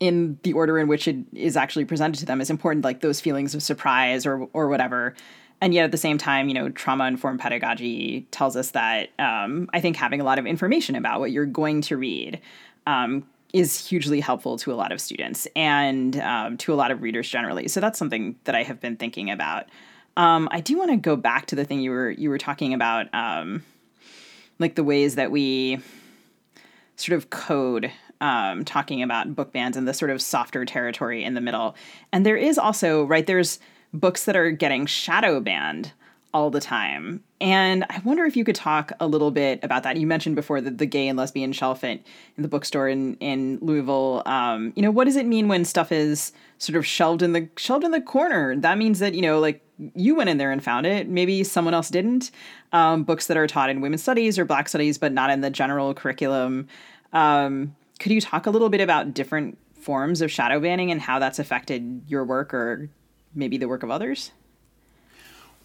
[0.00, 3.20] in the order in which it is actually presented to them is important like those
[3.20, 5.14] feelings of surprise or or whatever.
[5.60, 9.70] And yet at the same time you know trauma informed pedagogy tells us that um,
[9.72, 12.40] i think having a lot of information about what you're going to read
[12.86, 17.00] um, is hugely helpful to a lot of students and um, to a lot of
[17.00, 17.68] readers generally.
[17.68, 19.66] So that's something that i have been thinking about.
[20.16, 22.74] Um, i do want to go back to the thing you were you were talking
[22.74, 23.64] about um,
[24.58, 25.80] like the ways that we
[26.96, 31.34] sort of code um, talking about book bans and the sort of softer territory in
[31.34, 31.74] the middle.
[32.12, 33.58] And there is also, right, there's
[33.92, 35.92] books that are getting shadow banned
[36.34, 37.22] all the time.
[37.40, 39.96] And I wonder if you could talk a little bit about that.
[39.96, 41.98] You mentioned before the, the gay and lesbian shelf in,
[42.36, 44.22] in the bookstore in, in Louisville.
[44.26, 47.48] Um, you know, what does it mean when stuff is sort of shelved in the
[47.56, 48.54] shelved in the corner?
[48.54, 49.62] That means that, you know, like
[49.94, 51.08] you went in there and found it.
[51.08, 52.30] Maybe someone else didn't.
[52.72, 55.50] Um, books that are taught in women's studies or black studies, but not in the
[55.50, 56.68] general curriculum.
[57.14, 61.18] Um, could you talk a little bit about different forms of shadow banning and how
[61.18, 62.90] that's affected your work or
[63.34, 64.32] maybe the work of others?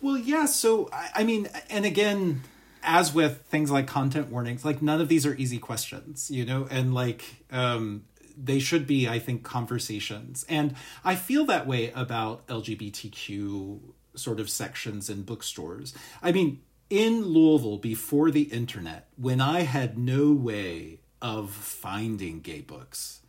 [0.01, 0.45] Well, yeah.
[0.45, 2.41] So, I mean, and again,
[2.83, 6.67] as with things like content warnings, like none of these are easy questions, you know,
[6.69, 8.03] and like, um,
[8.37, 10.45] they should be, I think, conversations.
[10.49, 13.79] And I feel that way about LGBTQ
[14.15, 15.93] sort of sections in bookstores.
[16.23, 22.61] I mean, in Louisville before the internet, when I had no way of finding gay
[22.61, 23.21] books,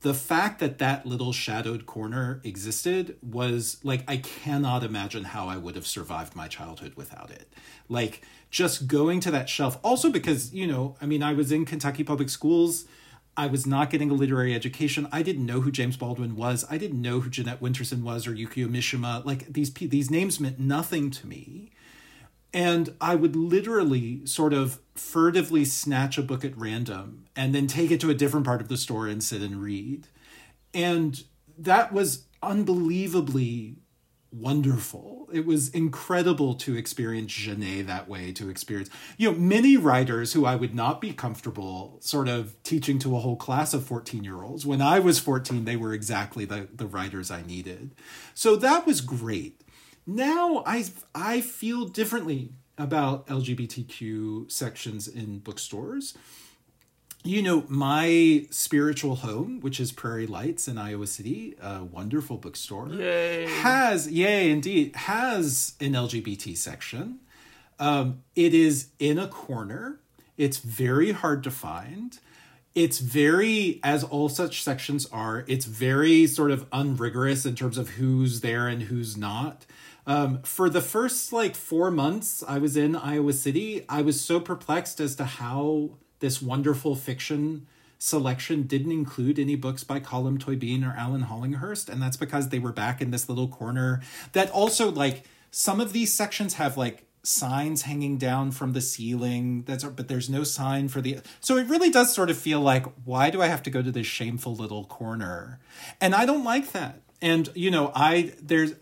[0.00, 5.56] the fact that that little shadowed corner existed was like, I cannot imagine how I
[5.56, 7.50] would have survived my childhood without it.
[7.88, 9.78] Like, just going to that shelf.
[9.82, 12.84] Also, because, you know, I mean, I was in Kentucky public schools.
[13.36, 15.08] I was not getting a literary education.
[15.10, 16.64] I didn't know who James Baldwin was.
[16.70, 19.24] I didn't know who Jeanette Winterson was or Yukio Mishima.
[19.24, 21.70] Like these these names meant nothing to me.
[22.54, 27.90] And I would literally sort of furtively snatch a book at random and then take
[27.90, 30.06] it to a different part of the store and sit and read.
[30.72, 31.22] And
[31.58, 33.76] that was unbelievably
[34.30, 35.28] wonderful.
[35.32, 40.44] It was incredible to experience Genet that way, to experience, you know, many writers who
[40.44, 44.42] I would not be comfortable sort of teaching to a whole class of 14 year
[44.42, 44.64] olds.
[44.64, 47.94] When I was 14, they were exactly the, the writers I needed.
[48.34, 49.60] So that was great
[50.06, 50.84] now I
[51.14, 56.14] I feel differently about LGBTQ sections in bookstores.
[57.26, 62.90] You know, my spiritual home, which is Prairie Lights in Iowa City, a wonderful bookstore,
[62.90, 63.46] yay.
[63.46, 67.20] has, yay, indeed, has an LGBT section.
[67.78, 70.00] Um, it is in a corner.
[70.36, 72.18] It's very hard to find.
[72.74, 77.90] It's very, as all such sections are, it's very sort of unrigorous in terms of
[77.90, 79.64] who's there and who's not.
[80.06, 84.40] Um, for the first like four months I was in Iowa City, I was so
[84.40, 85.90] perplexed as to how
[86.20, 87.66] this wonderful fiction
[87.98, 92.58] selection didn't include any books by Colm Tóibín or Alan Hollinghurst, and that's because they
[92.58, 94.02] were back in this little corner.
[94.32, 99.62] That also like some of these sections have like signs hanging down from the ceiling
[99.62, 102.84] that's but there's no sign for the so it really does sort of feel like
[103.06, 105.58] why do i have to go to this shameful little corner
[106.02, 108.74] and i don't like that and you know i there's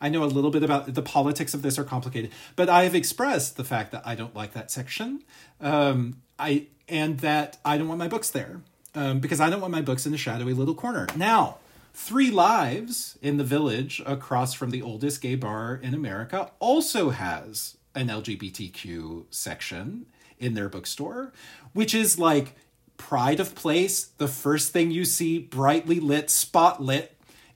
[0.00, 2.94] I know a little bit about the politics of this are complicated, but I have
[2.94, 5.22] expressed the fact that I don't like that section.
[5.60, 8.60] Um, I and that I don't want my books there
[8.94, 11.06] um, because I don't want my books in a shadowy little corner.
[11.16, 11.58] Now,
[11.94, 17.76] Three Lives in the Village, across from the oldest gay bar in America, also has
[17.94, 20.06] an LGBTQ section
[20.38, 21.32] in their bookstore,
[21.72, 22.54] which is like
[22.96, 27.08] pride of place, the first thing you see, brightly lit, spotlit,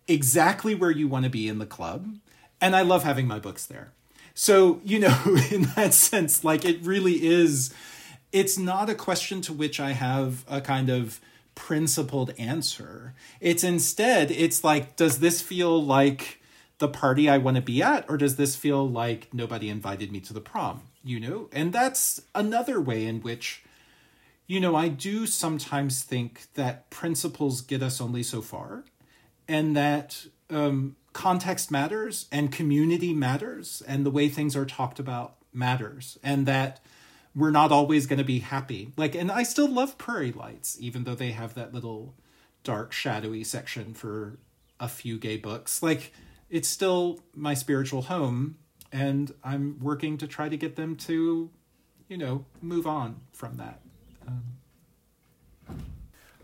[0.08, 2.16] exactly where you want to be in the club
[2.60, 3.92] and I love having my books there.
[4.34, 7.72] So, you know, in that sense, like it really is,
[8.32, 11.20] it's not a question to which I have a kind of
[11.54, 13.14] principled answer.
[13.40, 16.40] It's instead, it's like, does this feel like
[16.78, 20.20] the party I want to be at, or does this feel like nobody invited me
[20.20, 20.82] to the prom?
[21.04, 21.48] You know?
[21.52, 23.62] And that's another way in which,
[24.46, 28.84] you know, I do sometimes think that principles get us only so far,
[29.46, 35.36] and that um, context matters and community matters and the way things are talked about
[35.52, 36.80] matters and that
[37.34, 38.92] we're not always going to be happy.
[38.96, 42.14] Like and i still love prairie lights even though they have that little
[42.62, 44.38] dark shadowy section for
[44.78, 45.82] a few gay books.
[45.82, 46.12] Like
[46.48, 48.56] it's still my spiritual home
[48.92, 51.48] and i'm working to try to get them to
[52.08, 53.80] you know move on from that.
[54.26, 54.42] Um,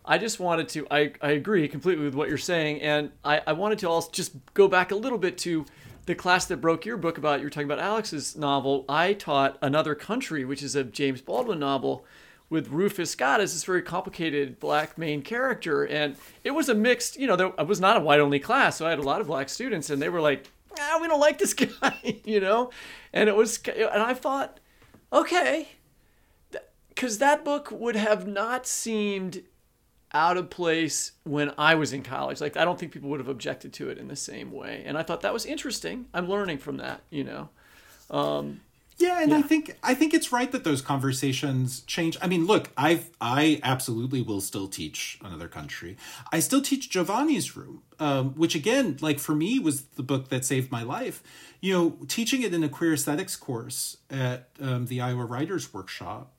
[0.07, 2.81] I just wanted to, I, I agree completely with what you're saying.
[2.81, 5.67] And I, I wanted to also just go back a little bit to
[6.07, 8.85] the class that broke your book about, you were talking about Alex's novel.
[8.89, 12.05] I taught Another Country, which is a James Baldwin novel
[12.49, 15.85] with Rufus Scott as this very complicated black main character.
[15.85, 18.77] And it was a mixed, you know, there, it was not a white only class.
[18.77, 20.47] So I had a lot of black students and they were like,
[20.79, 22.71] ah, we don't like this guy, you know?
[23.13, 24.61] And it was, and I thought,
[25.13, 25.69] okay,
[26.89, 29.43] because that book would have not seemed
[30.13, 32.41] out of place when I was in college.
[32.41, 34.83] Like I don't think people would have objected to it in the same way.
[34.87, 36.07] And I thought that was interesting.
[36.15, 37.49] I'm learning from that, you know.
[38.11, 38.61] Um,
[38.99, 39.39] yeah, and yeah.
[39.39, 42.17] I think I think it's right that those conversations change.
[42.23, 45.99] I mean, look, I've I absolutely will still teach another country.
[46.33, 50.47] I still teach Giovanni's Room, um, which again, like for me, was the book that
[50.47, 51.23] saved my life.
[51.61, 56.33] You know, teaching it in a queer aesthetics course at um, the Iowa Writers Workshop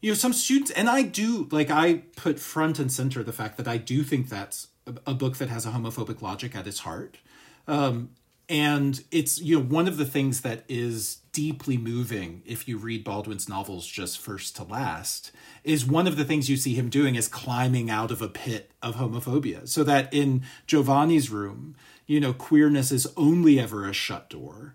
[0.00, 3.56] you know some students and i do like i put front and center the fact
[3.56, 4.68] that i do think that's
[5.06, 7.18] a, book that has a homophobic logic at its heart.
[7.66, 8.10] Um,
[8.48, 13.04] and it's you know one of the things that is deeply moving if you read
[13.04, 15.30] baldwin's novels just first to last
[15.64, 18.70] is one of the things you see him doing is climbing out of a pit
[18.82, 19.68] of homophobia.
[19.68, 21.76] So that in giovanni's room
[22.06, 24.74] you know queerness is only ever a shut door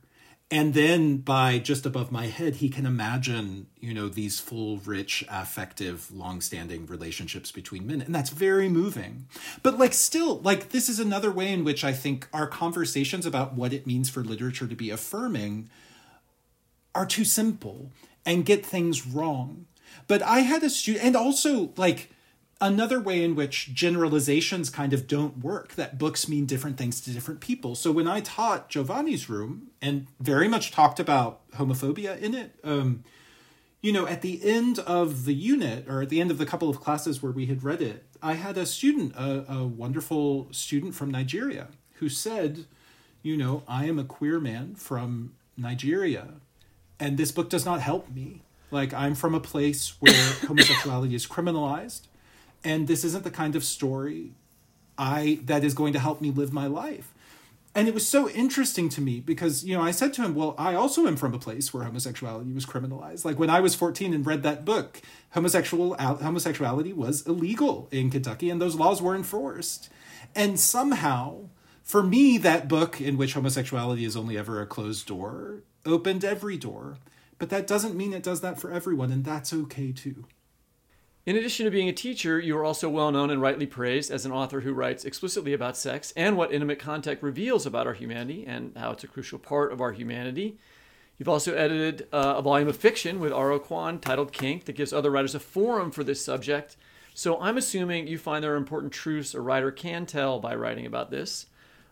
[0.53, 5.23] and then by just above my head he can imagine you know these full rich
[5.29, 9.25] affective long-standing relationships between men and that's very moving
[9.61, 13.53] but like still like this is another way in which i think our conversations about
[13.53, 15.69] what it means for literature to be affirming
[16.95, 17.91] are too simple
[18.25, 19.65] and get things wrong.
[20.07, 22.09] But I had a student, and also like
[22.61, 27.11] another way in which generalizations kind of don't work, that books mean different things to
[27.11, 27.75] different people.
[27.75, 33.03] So when I taught Giovanni's Room and very much talked about homophobia in it, um,
[33.81, 36.69] you know, at the end of the unit or at the end of the couple
[36.69, 40.95] of classes where we had read it, I had a student, a, a wonderful student
[40.95, 42.65] from Nigeria, who said,
[43.21, 46.35] you know, I am a queer man from Nigeria,
[46.97, 48.41] and this book does not help me.
[48.71, 50.13] Like, I'm from a place where
[50.47, 52.07] homosexuality is criminalized,
[52.63, 54.31] and this isn't the kind of story
[54.97, 57.13] I that is going to help me live my life.
[57.75, 60.53] And it was so interesting to me because you know i said to him well
[60.59, 63.25] i also am from a place where homosexuality was criminalized.
[63.25, 65.01] Like when i was 14 and read that book
[65.31, 69.89] homosexual homosexuality was illegal in kentucky and those laws were enforced.
[70.35, 71.49] And somehow
[71.81, 76.57] for me that book in which homosexuality is only ever a closed door opened every
[76.57, 76.97] door.
[77.39, 80.25] But that doesn't mean it does that for everyone and that's okay too
[81.25, 84.25] in addition to being a teacher, you are also well known and rightly praised as
[84.25, 88.45] an author who writes explicitly about sex and what intimate contact reveals about our humanity
[88.45, 90.57] and how it's a crucial part of our humanity.
[91.17, 93.59] You've also edited uh, a volume of fiction with R.O.
[93.59, 96.75] Kwon titled Kink that gives other writers a forum for this subject.
[97.13, 100.85] So I'm assuming you find there are important truths a writer can tell by writing
[100.85, 101.45] about this.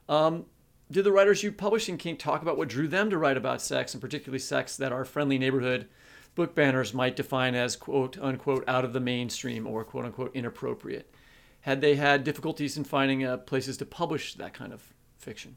[0.10, 0.46] Um,
[0.92, 3.62] did the writers you published in Kink talk about what drew them to write about
[3.62, 5.88] sex, and particularly sex that our friendly neighborhood
[6.36, 11.14] book banners might define as quote unquote out of the mainstream or quote unquote inappropriate.
[11.62, 15.56] Had they had difficulties in finding uh, places to publish that kind of fiction?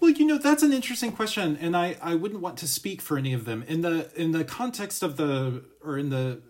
[0.00, 3.18] Well, you know that's an interesting question, and I, I wouldn't want to speak for
[3.18, 6.40] any of them in the in the context of the or in the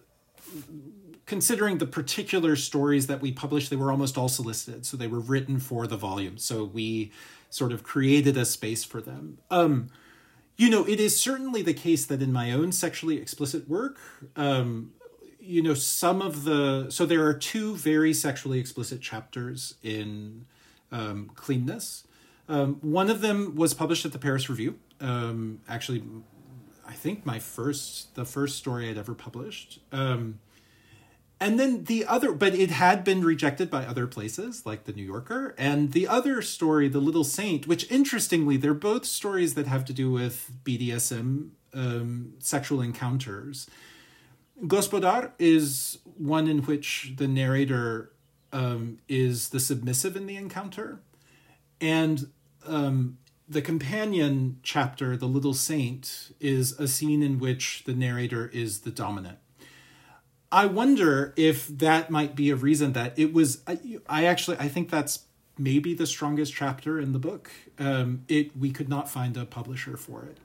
[1.26, 5.20] considering the particular stories that we published, they were almost all solicited, so they were
[5.20, 6.36] written for the volume.
[6.38, 7.12] So we
[7.50, 9.38] sort of created a space for them.
[9.50, 9.90] Um,
[10.60, 13.98] you know, it is certainly the case that in my own sexually explicit work,
[14.36, 14.92] um,
[15.40, 20.44] you know, some of the so there are two very sexually explicit chapters in
[20.92, 22.04] um, Cleanness.
[22.46, 24.78] Um, one of them was published at the Paris Review.
[25.00, 26.02] Um, actually,
[26.86, 29.78] I think my first, the first story I'd ever published.
[29.92, 30.40] Um,
[31.40, 35.04] and then the other but it had been rejected by other places like the new
[35.04, 35.54] yorker.
[35.58, 39.92] And the other story the little saint which interestingly they're both stories that have to
[39.92, 43.68] do with bdsm um, sexual encounters.
[44.62, 48.12] Gospodar is one in which the narrator
[48.52, 51.00] um, is the submissive in the encounter.
[51.80, 52.28] And
[52.66, 53.18] um,
[53.48, 58.90] the companion chapter the little saint is a scene in which the narrator is the
[58.90, 59.39] dominant
[60.52, 63.62] I wonder if that might be a reason that it was.
[63.66, 63.78] I,
[64.08, 65.20] I actually I think that's
[65.56, 67.50] maybe the strongest chapter in the book.
[67.78, 70.38] Um, it we could not find a publisher for it,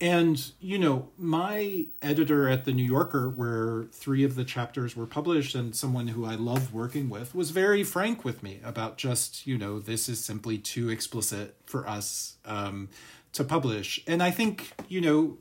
[0.00, 5.06] and you know my editor at the New Yorker, where three of the chapters were
[5.06, 9.44] published, and someone who I love working with, was very frank with me about just
[9.44, 12.90] you know this is simply too explicit for us um,
[13.32, 15.38] to publish, and I think you know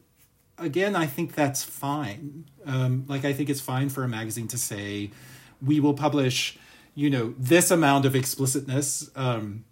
[0.58, 2.45] again, I think that's fine.
[2.66, 5.12] Um, like, I think it's fine for a magazine to say,
[5.62, 6.58] we will publish,
[6.95, 9.10] you know, this amount of explicitness.
[9.16, 9.66] Um,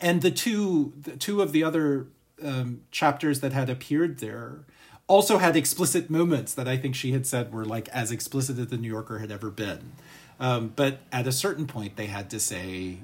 [0.00, 2.06] and the two, the two of the other
[2.42, 4.64] um, chapters that had appeared there
[5.06, 8.68] also had explicit moments that I think she had said were like as explicit as
[8.68, 9.92] the New Yorker had ever been.
[10.38, 12.98] Um, but at a certain point, they had to say,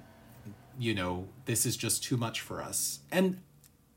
[0.78, 3.00] you know, this is just too much for us.
[3.10, 3.40] And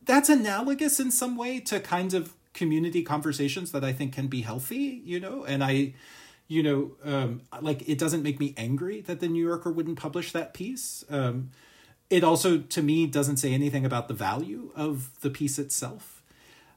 [0.05, 4.41] that's analogous in some way to kind of community conversations that I think can be
[4.41, 5.93] healthy, you know, and I,
[6.47, 10.31] you know, um, like it doesn't make me angry that the New Yorker wouldn't publish
[10.31, 11.03] that piece.
[11.09, 11.51] Um,
[12.09, 16.23] it also, to me, doesn't say anything about the value of the piece itself.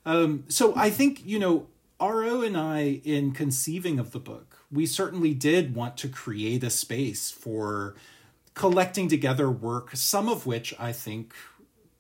[0.04, 1.68] Um, so I think, you know,
[1.98, 2.42] R.O.
[2.42, 7.30] and I, in conceiving of the book, we certainly did want to create a space
[7.30, 7.94] for
[8.54, 11.32] collecting together work, some of which I think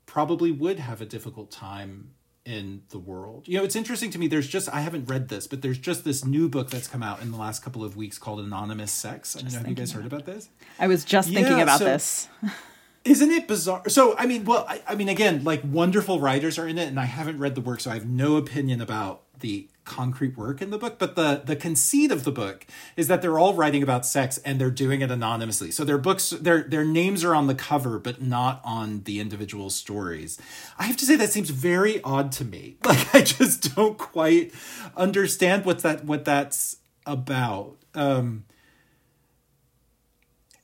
[0.06, 2.10] probably would have a difficult time
[2.44, 3.46] in the world.
[3.46, 4.26] You know, it's interesting to me.
[4.26, 7.22] There's just I haven't read this, but there's just this new book that's come out
[7.22, 9.36] in the last couple of weeks called Anonymous Sex.
[9.36, 10.48] I don't know if you guys heard about this.
[10.78, 12.28] I was just yeah, thinking about so, this.
[13.04, 13.88] Isn't it bizarre?
[13.88, 17.00] So, I mean, well, I, I mean, again, like wonderful writers are in it, and
[17.00, 20.70] I haven't read the work, so I have no opinion about the concrete work in
[20.70, 22.66] the book but the the conceit of the book
[22.96, 25.70] is that they're all writing about sex and they're doing it anonymously.
[25.70, 29.70] So their books their their names are on the cover but not on the individual
[29.70, 30.38] stories.
[30.78, 32.76] I have to say that seems very odd to me.
[32.92, 34.52] Like i just don't quite
[34.96, 36.76] understand what that what that's
[37.06, 37.76] about.
[37.94, 38.44] Um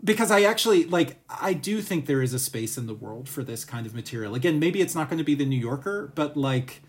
[0.02, 3.42] because I actually like I do think there is a space in the world for
[3.42, 4.34] this kind of material.
[4.34, 6.82] Again, maybe it's not going to be the New Yorker, but like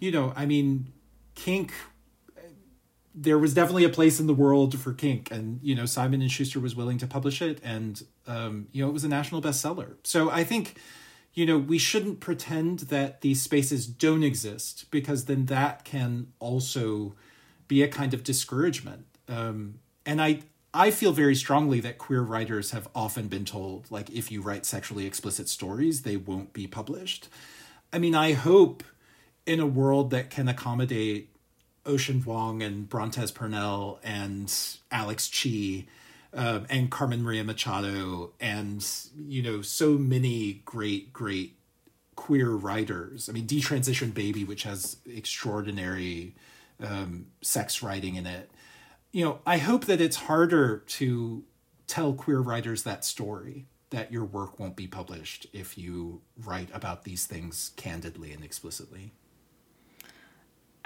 [0.00, 0.92] you know, I mean,
[1.34, 1.72] kink
[3.14, 6.32] there was definitely a place in the world for kink and you know simon and
[6.32, 9.94] schuster was willing to publish it and um, you know it was a national bestseller.
[10.02, 10.78] So i think
[11.32, 17.14] you know we shouldn't pretend that these spaces don't exist because then that can also
[17.68, 19.06] be a kind of discouragement.
[19.28, 20.40] Um, and i
[20.74, 24.66] i feel very strongly that queer writers have often been told like if you write
[24.66, 27.28] sexually explicit stories they won't be published.
[27.92, 28.82] I mean i hope
[29.46, 31.30] in a world that can accommodate
[31.86, 34.52] Ocean Vuong and Brontez Purnell and
[34.90, 35.86] Alex Chee
[36.32, 38.84] um, and Carmen Maria Machado and
[39.16, 41.56] you know so many great great
[42.16, 43.28] queer writers.
[43.28, 46.34] I mean, Detransition Baby, which has extraordinary
[46.82, 48.50] um, sex writing in it.
[49.12, 51.44] You know, I hope that it's harder to
[51.86, 57.04] tell queer writers that story that your work won't be published if you write about
[57.04, 59.12] these things candidly and explicitly.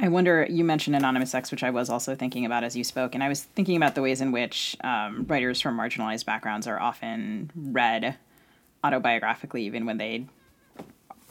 [0.00, 3.14] I wonder, you mentioned anonymous sex, which I was also thinking about as you spoke,
[3.14, 6.80] and I was thinking about the ways in which um, writers from marginalized backgrounds are
[6.80, 8.16] often read
[8.84, 10.26] autobiographically, even when they,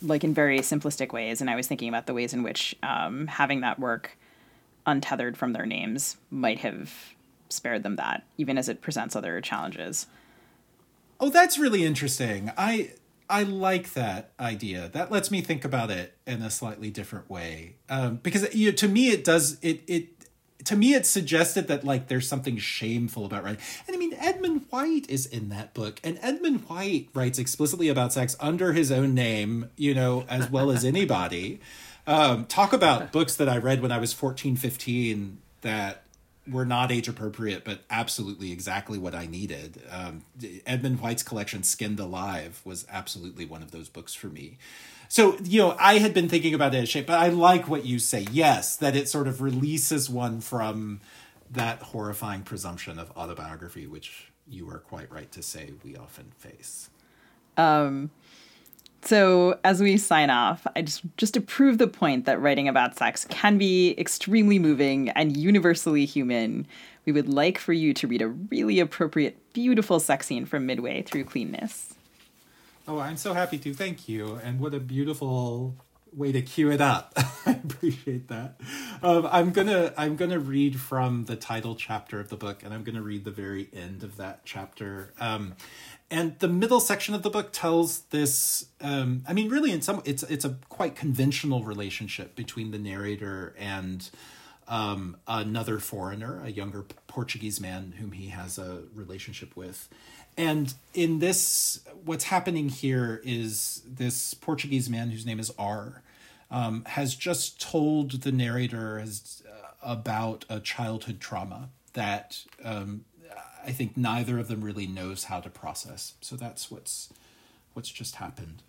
[0.01, 1.39] like in very simplistic ways.
[1.39, 4.17] And I was thinking about the ways in which um, having that work
[4.85, 6.93] untethered from their names might have
[7.47, 10.07] spared them that, even as it presents other challenges.
[11.21, 12.51] Oh, that's really interesting.
[12.57, 12.91] I
[13.29, 14.89] I like that idea.
[14.93, 17.75] That lets me think about it in a slightly different way.
[17.89, 20.07] Um, because you know, to me, it does it it
[20.65, 23.61] to me it suggested that like there's something shameful about writing.
[23.87, 28.13] And I mean, Edmund White is in that book, and Edmund White writes explicitly about
[28.13, 31.59] sex under his own name, you know, as well as anybody.
[32.09, 36.03] Um, talk about books that I read when I was 14, 15 that
[36.49, 39.81] were not age appropriate, but absolutely exactly what I needed.
[39.89, 40.23] Um,
[40.65, 44.57] Edmund White's collection, Skinned Alive, was absolutely one of those books for me.
[45.09, 47.85] So, you know, I had been thinking about it as shape, but I like what
[47.85, 48.25] you say.
[48.31, 50.99] Yes, that it sort of releases one from
[51.49, 56.89] that horrifying presumption of autobiography, which you are quite right to say we often face.
[57.55, 58.11] Um,
[59.07, 62.97] so, as we sign off, I just just to prove the point that writing about
[62.97, 66.67] sex can be extremely moving and universally human,
[67.05, 71.03] we would like for you to read a really appropriate, beautiful sex scene from Midway
[71.03, 71.95] through Cleanness.
[72.85, 73.73] Oh, I'm so happy to.
[73.73, 74.41] Thank you.
[74.43, 75.75] And what a beautiful
[76.13, 77.13] way to cue it up.
[77.45, 78.59] I appreciate that.
[79.01, 82.83] Um, I'm gonna I'm gonna read from the title chapter of the book, and I'm
[82.83, 85.13] gonna read the very end of that chapter.
[85.19, 85.55] Um,
[86.09, 90.01] and the middle section of the book tells this um, i mean really in some
[90.05, 94.09] it's it's a quite conventional relationship between the narrator and
[94.67, 96.83] um, another foreigner a younger
[97.17, 99.89] portuguese man whom he has a relationship with.
[100.37, 106.03] And in this what's happening here is this portuguese man whose name is r
[106.51, 113.05] um, has just told the narrator uh, about a childhood trauma that um,
[113.67, 116.13] I think neither of them really knows how to process.
[116.21, 117.13] So that's what's
[117.73, 118.63] what's just happened.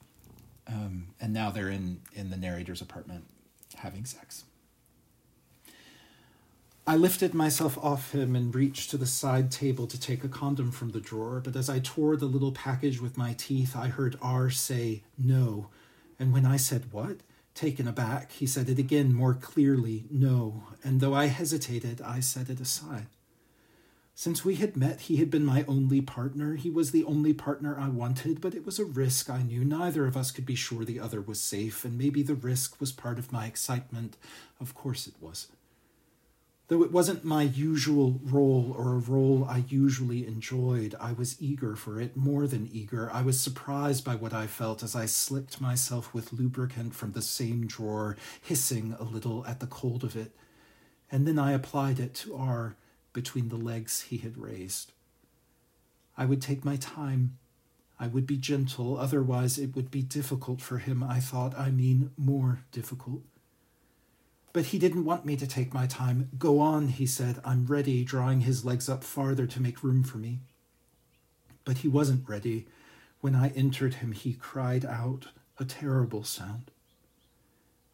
[0.67, 3.25] Um, and now they're in in the narrator's apartment
[3.77, 4.45] having sex.
[6.87, 10.73] I lifted myself off him and reached to the side table to take a condom
[10.73, 14.17] from the drawer, but as I tore the little package with my teeth, I heard
[14.23, 15.69] R say no.
[16.19, 17.19] And when I said what,
[17.55, 20.65] taken aback, he said it again more clearly no.
[20.83, 23.07] And though I hesitated, I set it aside.
[24.19, 26.57] Since we had met, he had been my only partner.
[26.57, 29.65] He was the only partner I wanted, but it was a risk I knew.
[29.65, 32.91] Neither of us could be sure the other was safe, and maybe the risk was
[32.91, 34.17] part of my excitement.
[34.59, 35.47] Of course it was.
[36.67, 41.77] Though it wasn't my usual role or a role I usually enjoyed, I was eager
[41.77, 43.13] for it, more than eager.
[43.13, 47.23] I was surprised by what I felt as I slicked myself with lubricant from the
[47.23, 50.33] same drawer, hissing a little at the cold of it.
[51.09, 52.75] And then I applied it to R
[53.19, 54.93] between the legs he had raised.
[56.17, 57.37] I would take my time.
[57.99, 61.59] I would be gentle, otherwise, it would be difficult for him, I thought.
[61.59, 63.23] I mean, more difficult.
[64.53, 66.29] But he didn't want me to take my time.
[66.39, 67.41] Go on, he said.
[67.45, 70.39] I'm ready, drawing his legs up farther to make room for me.
[71.65, 72.69] But he wasn't ready.
[73.21, 75.27] When I entered him, he cried out,
[75.59, 76.71] a terrible sound.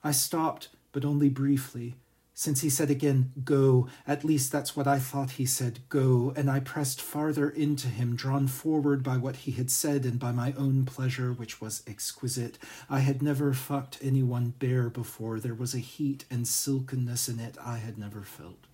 [0.03, 1.95] I stopped, but only briefly.
[2.37, 6.51] Since he said again, Go, at least that's what I thought he said, Go, and
[6.51, 10.53] I pressed farther into him, drawn forward by what he had said and by my
[10.59, 12.59] own pleasure, which was exquisite.
[12.91, 15.39] I had never fucked anyone bare before.
[15.39, 18.67] There was a heat and silkenness in it I had never felt.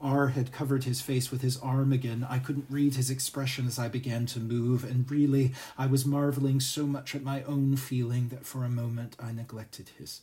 [0.00, 2.26] R had covered his face with his arm again.
[2.28, 6.60] I couldn't read his expression as I began to move, and really I was marveling
[6.60, 10.22] so much at my own feeling that for a moment I neglected his.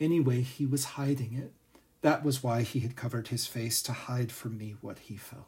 [0.00, 1.52] Anyway, he was hiding it.
[2.02, 5.46] That was why he had covered his face to hide from me what he felt.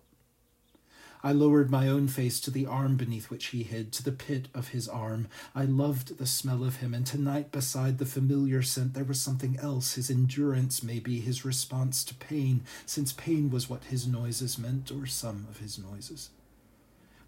[1.23, 4.49] I lowered my own face to the arm beneath which he hid, to the pit
[4.55, 5.29] of his arm.
[5.55, 9.59] I loved the smell of him, and tonight, beside the familiar scent, there was something
[9.59, 14.93] else his endurance, maybe, his response to pain, since pain was what his noises meant,
[14.93, 16.31] or some of his noises.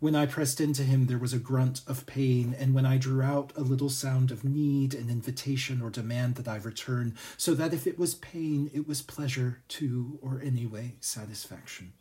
[0.01, 3.21] When I pressed into him, there was a grunt of pain, and when I drew
[3.21, 7.75] out, a little sound of need, an invitation or demand that I return, so that
[7.75, 11.95] if it was pain, it was pleasure too, or anyway, satisfaction.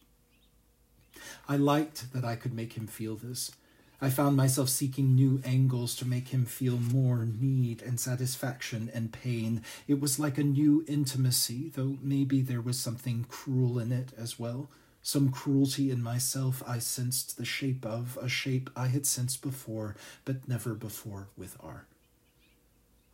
[1.49, 3.51] I liked that I could make him feel this.
[3.99, 9.11] I found myself seeking new angles to make him feel more need and satisfaction and
[9.11, 9.63] pain.
[9.87, 14.37] It was like a new intimacy, though maybe there was something cruel in it as
[14.37, 14.69] well.
[15.07, 19.95] Some cruelty in myself I sensed the shape of, a shape I had sensed before,
[20.25, 21.85] but never before with R.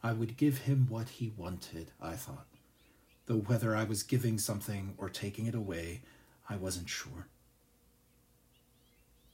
[0.01, 2.47] I would give him what he wanted, I thought,
[3.27, 6.01] though whether I was giving something or taking it away,
[6.49, 7.27] I wasn't sure.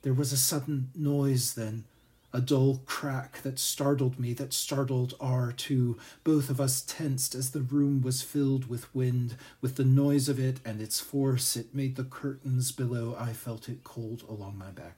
[0.01, 1.85] There was a sudden noise then,
[2.31, 5.97] a dull crack that startled me, that startled R too.
[6.23, 9.35] Both of us tensed as the room was filled with wind.
[9.61, 13.15] With the noise of it and its force, it made the curtains below.
[13.17, 14.97] I felt it cold along my back.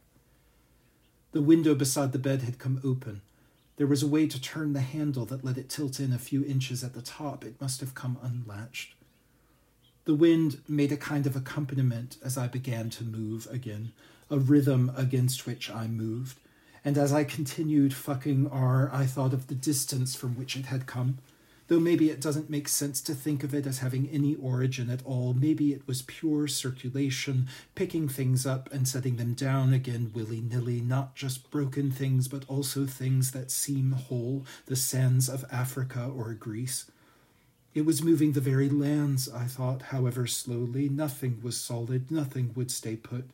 [1.32, 3.22] The window beside the bed had come open.
[3.78, 6.44] There was a way to turn the handle that let it tilt in a few
[6.44, 7.46] inches at the top.
[7.46, 8.94] It must have come unlatched.
[10.06, 13.94] The wind made a kind of accompaniment as I began to move again
[14.32, 16.40] a rhythm against which I moved,
[16.84, 20.88] and as I continued fucking R, I thought of the distance from which it had
[20.88, 21.20] come.
[21.68, 25.06] Though maybe it doesn't make sense to think of it as having any origin at
[25.06, 25.34] all.
[25.34, 30.82] Maybe it was pure circulation, picking things up and setting them down again willy nilly,
[30.82, 36.34] not just broken things, but also things that seem whole, the sands of Africa or
[36.34, 36.92] Greece.
[37.74, 40.90] It was moving the very lands, I thought, however slowly.
[40.90, 43.30] Nothing was solid, nothing would stay put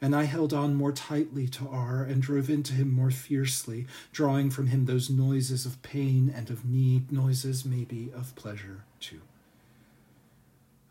[0.00, 4.50] and I held on more tightly to R and drove into him more fiercely, drawing
[4.50, 9.20] from him those noises of pain and of need, noises maybe of pleasure too.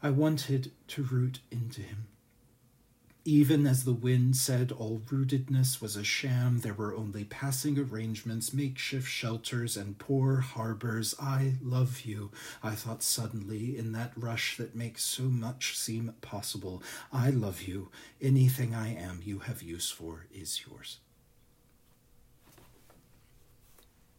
[0.04, 2.08] I wanted to root into him.
[3.28, 8.54] Even as the wind said all rootedness was a sham, there were only passing arrangements,
[8.54, 11.14] makeshift shelters, and poor harbors.
[11.20, 12.32] I love you,
[12.64, 16.82] I thought suddenly, in that rush that makes so much seem possible.
[17.12, 17.90] I love you.
[18.22, 21.00] Anything I am you have use for is yours.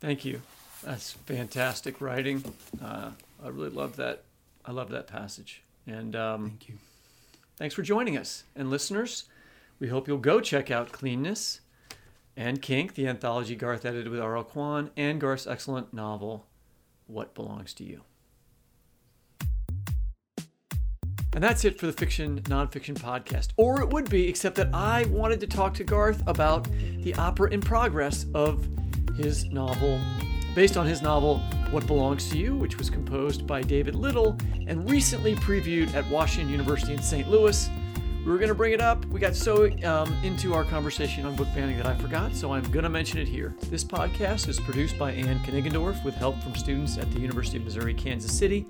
[0.01, 0.43] Thank you.
[0.85, 2.45] That's fantastic writing.
[2.79, 4.25] Uh, I really love that.
[4.67, 5.63] I love that passage.
[5.87, 6.75] And um, Thank you.
[7.59, 8.45] Thanks for joining us.
[8.55, 9.25] And listeners,
[9.81, 11.61] we hope you'll go check out Cleanness
[12.37, 14.45] and Kink, the anthology Garth edited with R.O.
[14.45, 16.47] Kwon, and Garth's excellent novel,
[17.09, 18.03] What Belongs to You.
[21.35, 23.49] And that's it for the fiction nonfiction podcast.
[23.57, 26.69] Or it would be, except that I wanted to talk to Garth about
[27.03, 28.65] the opera in progress of
[29.17, 30.01] his novel,
[30.59, 31.39] based on his novel
[31.71, 34.37] What Belongs to You, which was composed by David Little
[34.67, 37.31] and recently previewed at Washington University in St.
[37.31, 37.71] Louis.
[38.27, 39.05] We were going to bring it up.
[39.07, 42.69] We got so um, into our conversation on book banning that I forgot, so I'm
[42.73, 43.55] going to mention it here.
[43.71, 47.63] This podcast is produced by Anne Kniggendorf with help from students at the University of
[47.63, 48.67] Missouri Kansas City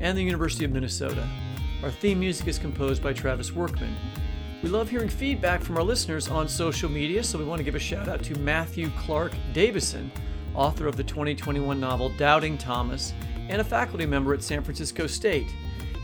[0.00, 1.28] and the University of Minnesota.
[1.82, 3.94] Our theme music is composed by Travis Workman.
[4.62, 7.74] We love hearing feedback from our listeners on social media, so we want to give
[7.74, 10.10] a shout out to Matthew Clark Davison,
[10.58, 13.14] author of the 2021 novel Doubting Thomas,
[13.48, 15.54] and a faculty member at San Francisco State.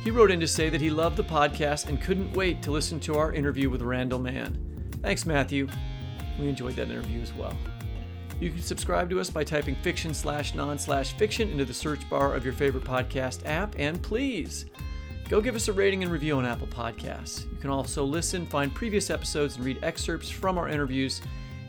[0.05, 3.01] He wrote in to say that he loved the podcast and couldn't wait to listen
[3.01, 4.59] to our interview with Randall Mann.
[5.03, 5.67] Thanks, Matthew.
[6.39, 7.57] We enjoyed that interview as well.
[8.41, 12.09] You can subscribe to us by typing fiction slash non slash fiction into the search
[12.09, 14.67] bar of your favorite podcast app, and please
[15.29, 17.51] go give us a rating and review on Apple Podcasts.
[17.51, 21.23] You can also listen, find previous episodes, and read excerpts from our interviews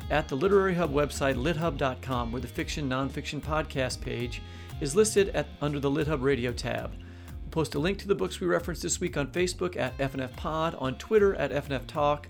[0.10, 4.41] at the Literary Hub website, lithub.com, where the fiction nonfiction podcast page
[4.82, 6.91] is listed at, under the LitHub Radio tab.
[6.91, 10.36] We'll post a link to the books we referenced this week on Facebook at FNF
[10.36, 12.28] Pod, on Twitter at FNF Talk,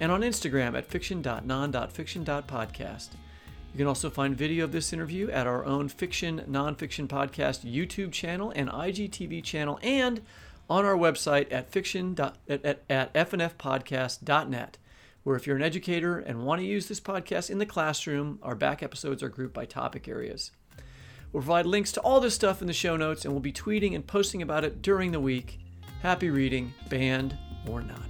[0.00, 3.08] and on Instagram at fiction.non.fiction.podcast.
[3.72, 8.12] You can also find video of this interview at our own Fiction Nonfiction Podcast YouTube
[8.12, 10.20] channel and IGTV channel, and
[10.70, 12.16] on our website at fiction.
[12.18, 14.78] at, at, at fnfpodcast.net
[15.22, 18.54] where if you're an educator and want to use this podcast in the classroom, our
[18.54, 20.52] back episodes are grouped by topic areas.
[21.32, 23.94] We'll provide links to all this stuff in the show notes, and we'll be tweeting
[23.94, 25.58] and posting about it during the week.
[26.00, 27.36] Happy reading, banned
[27.68, 28.07] or not.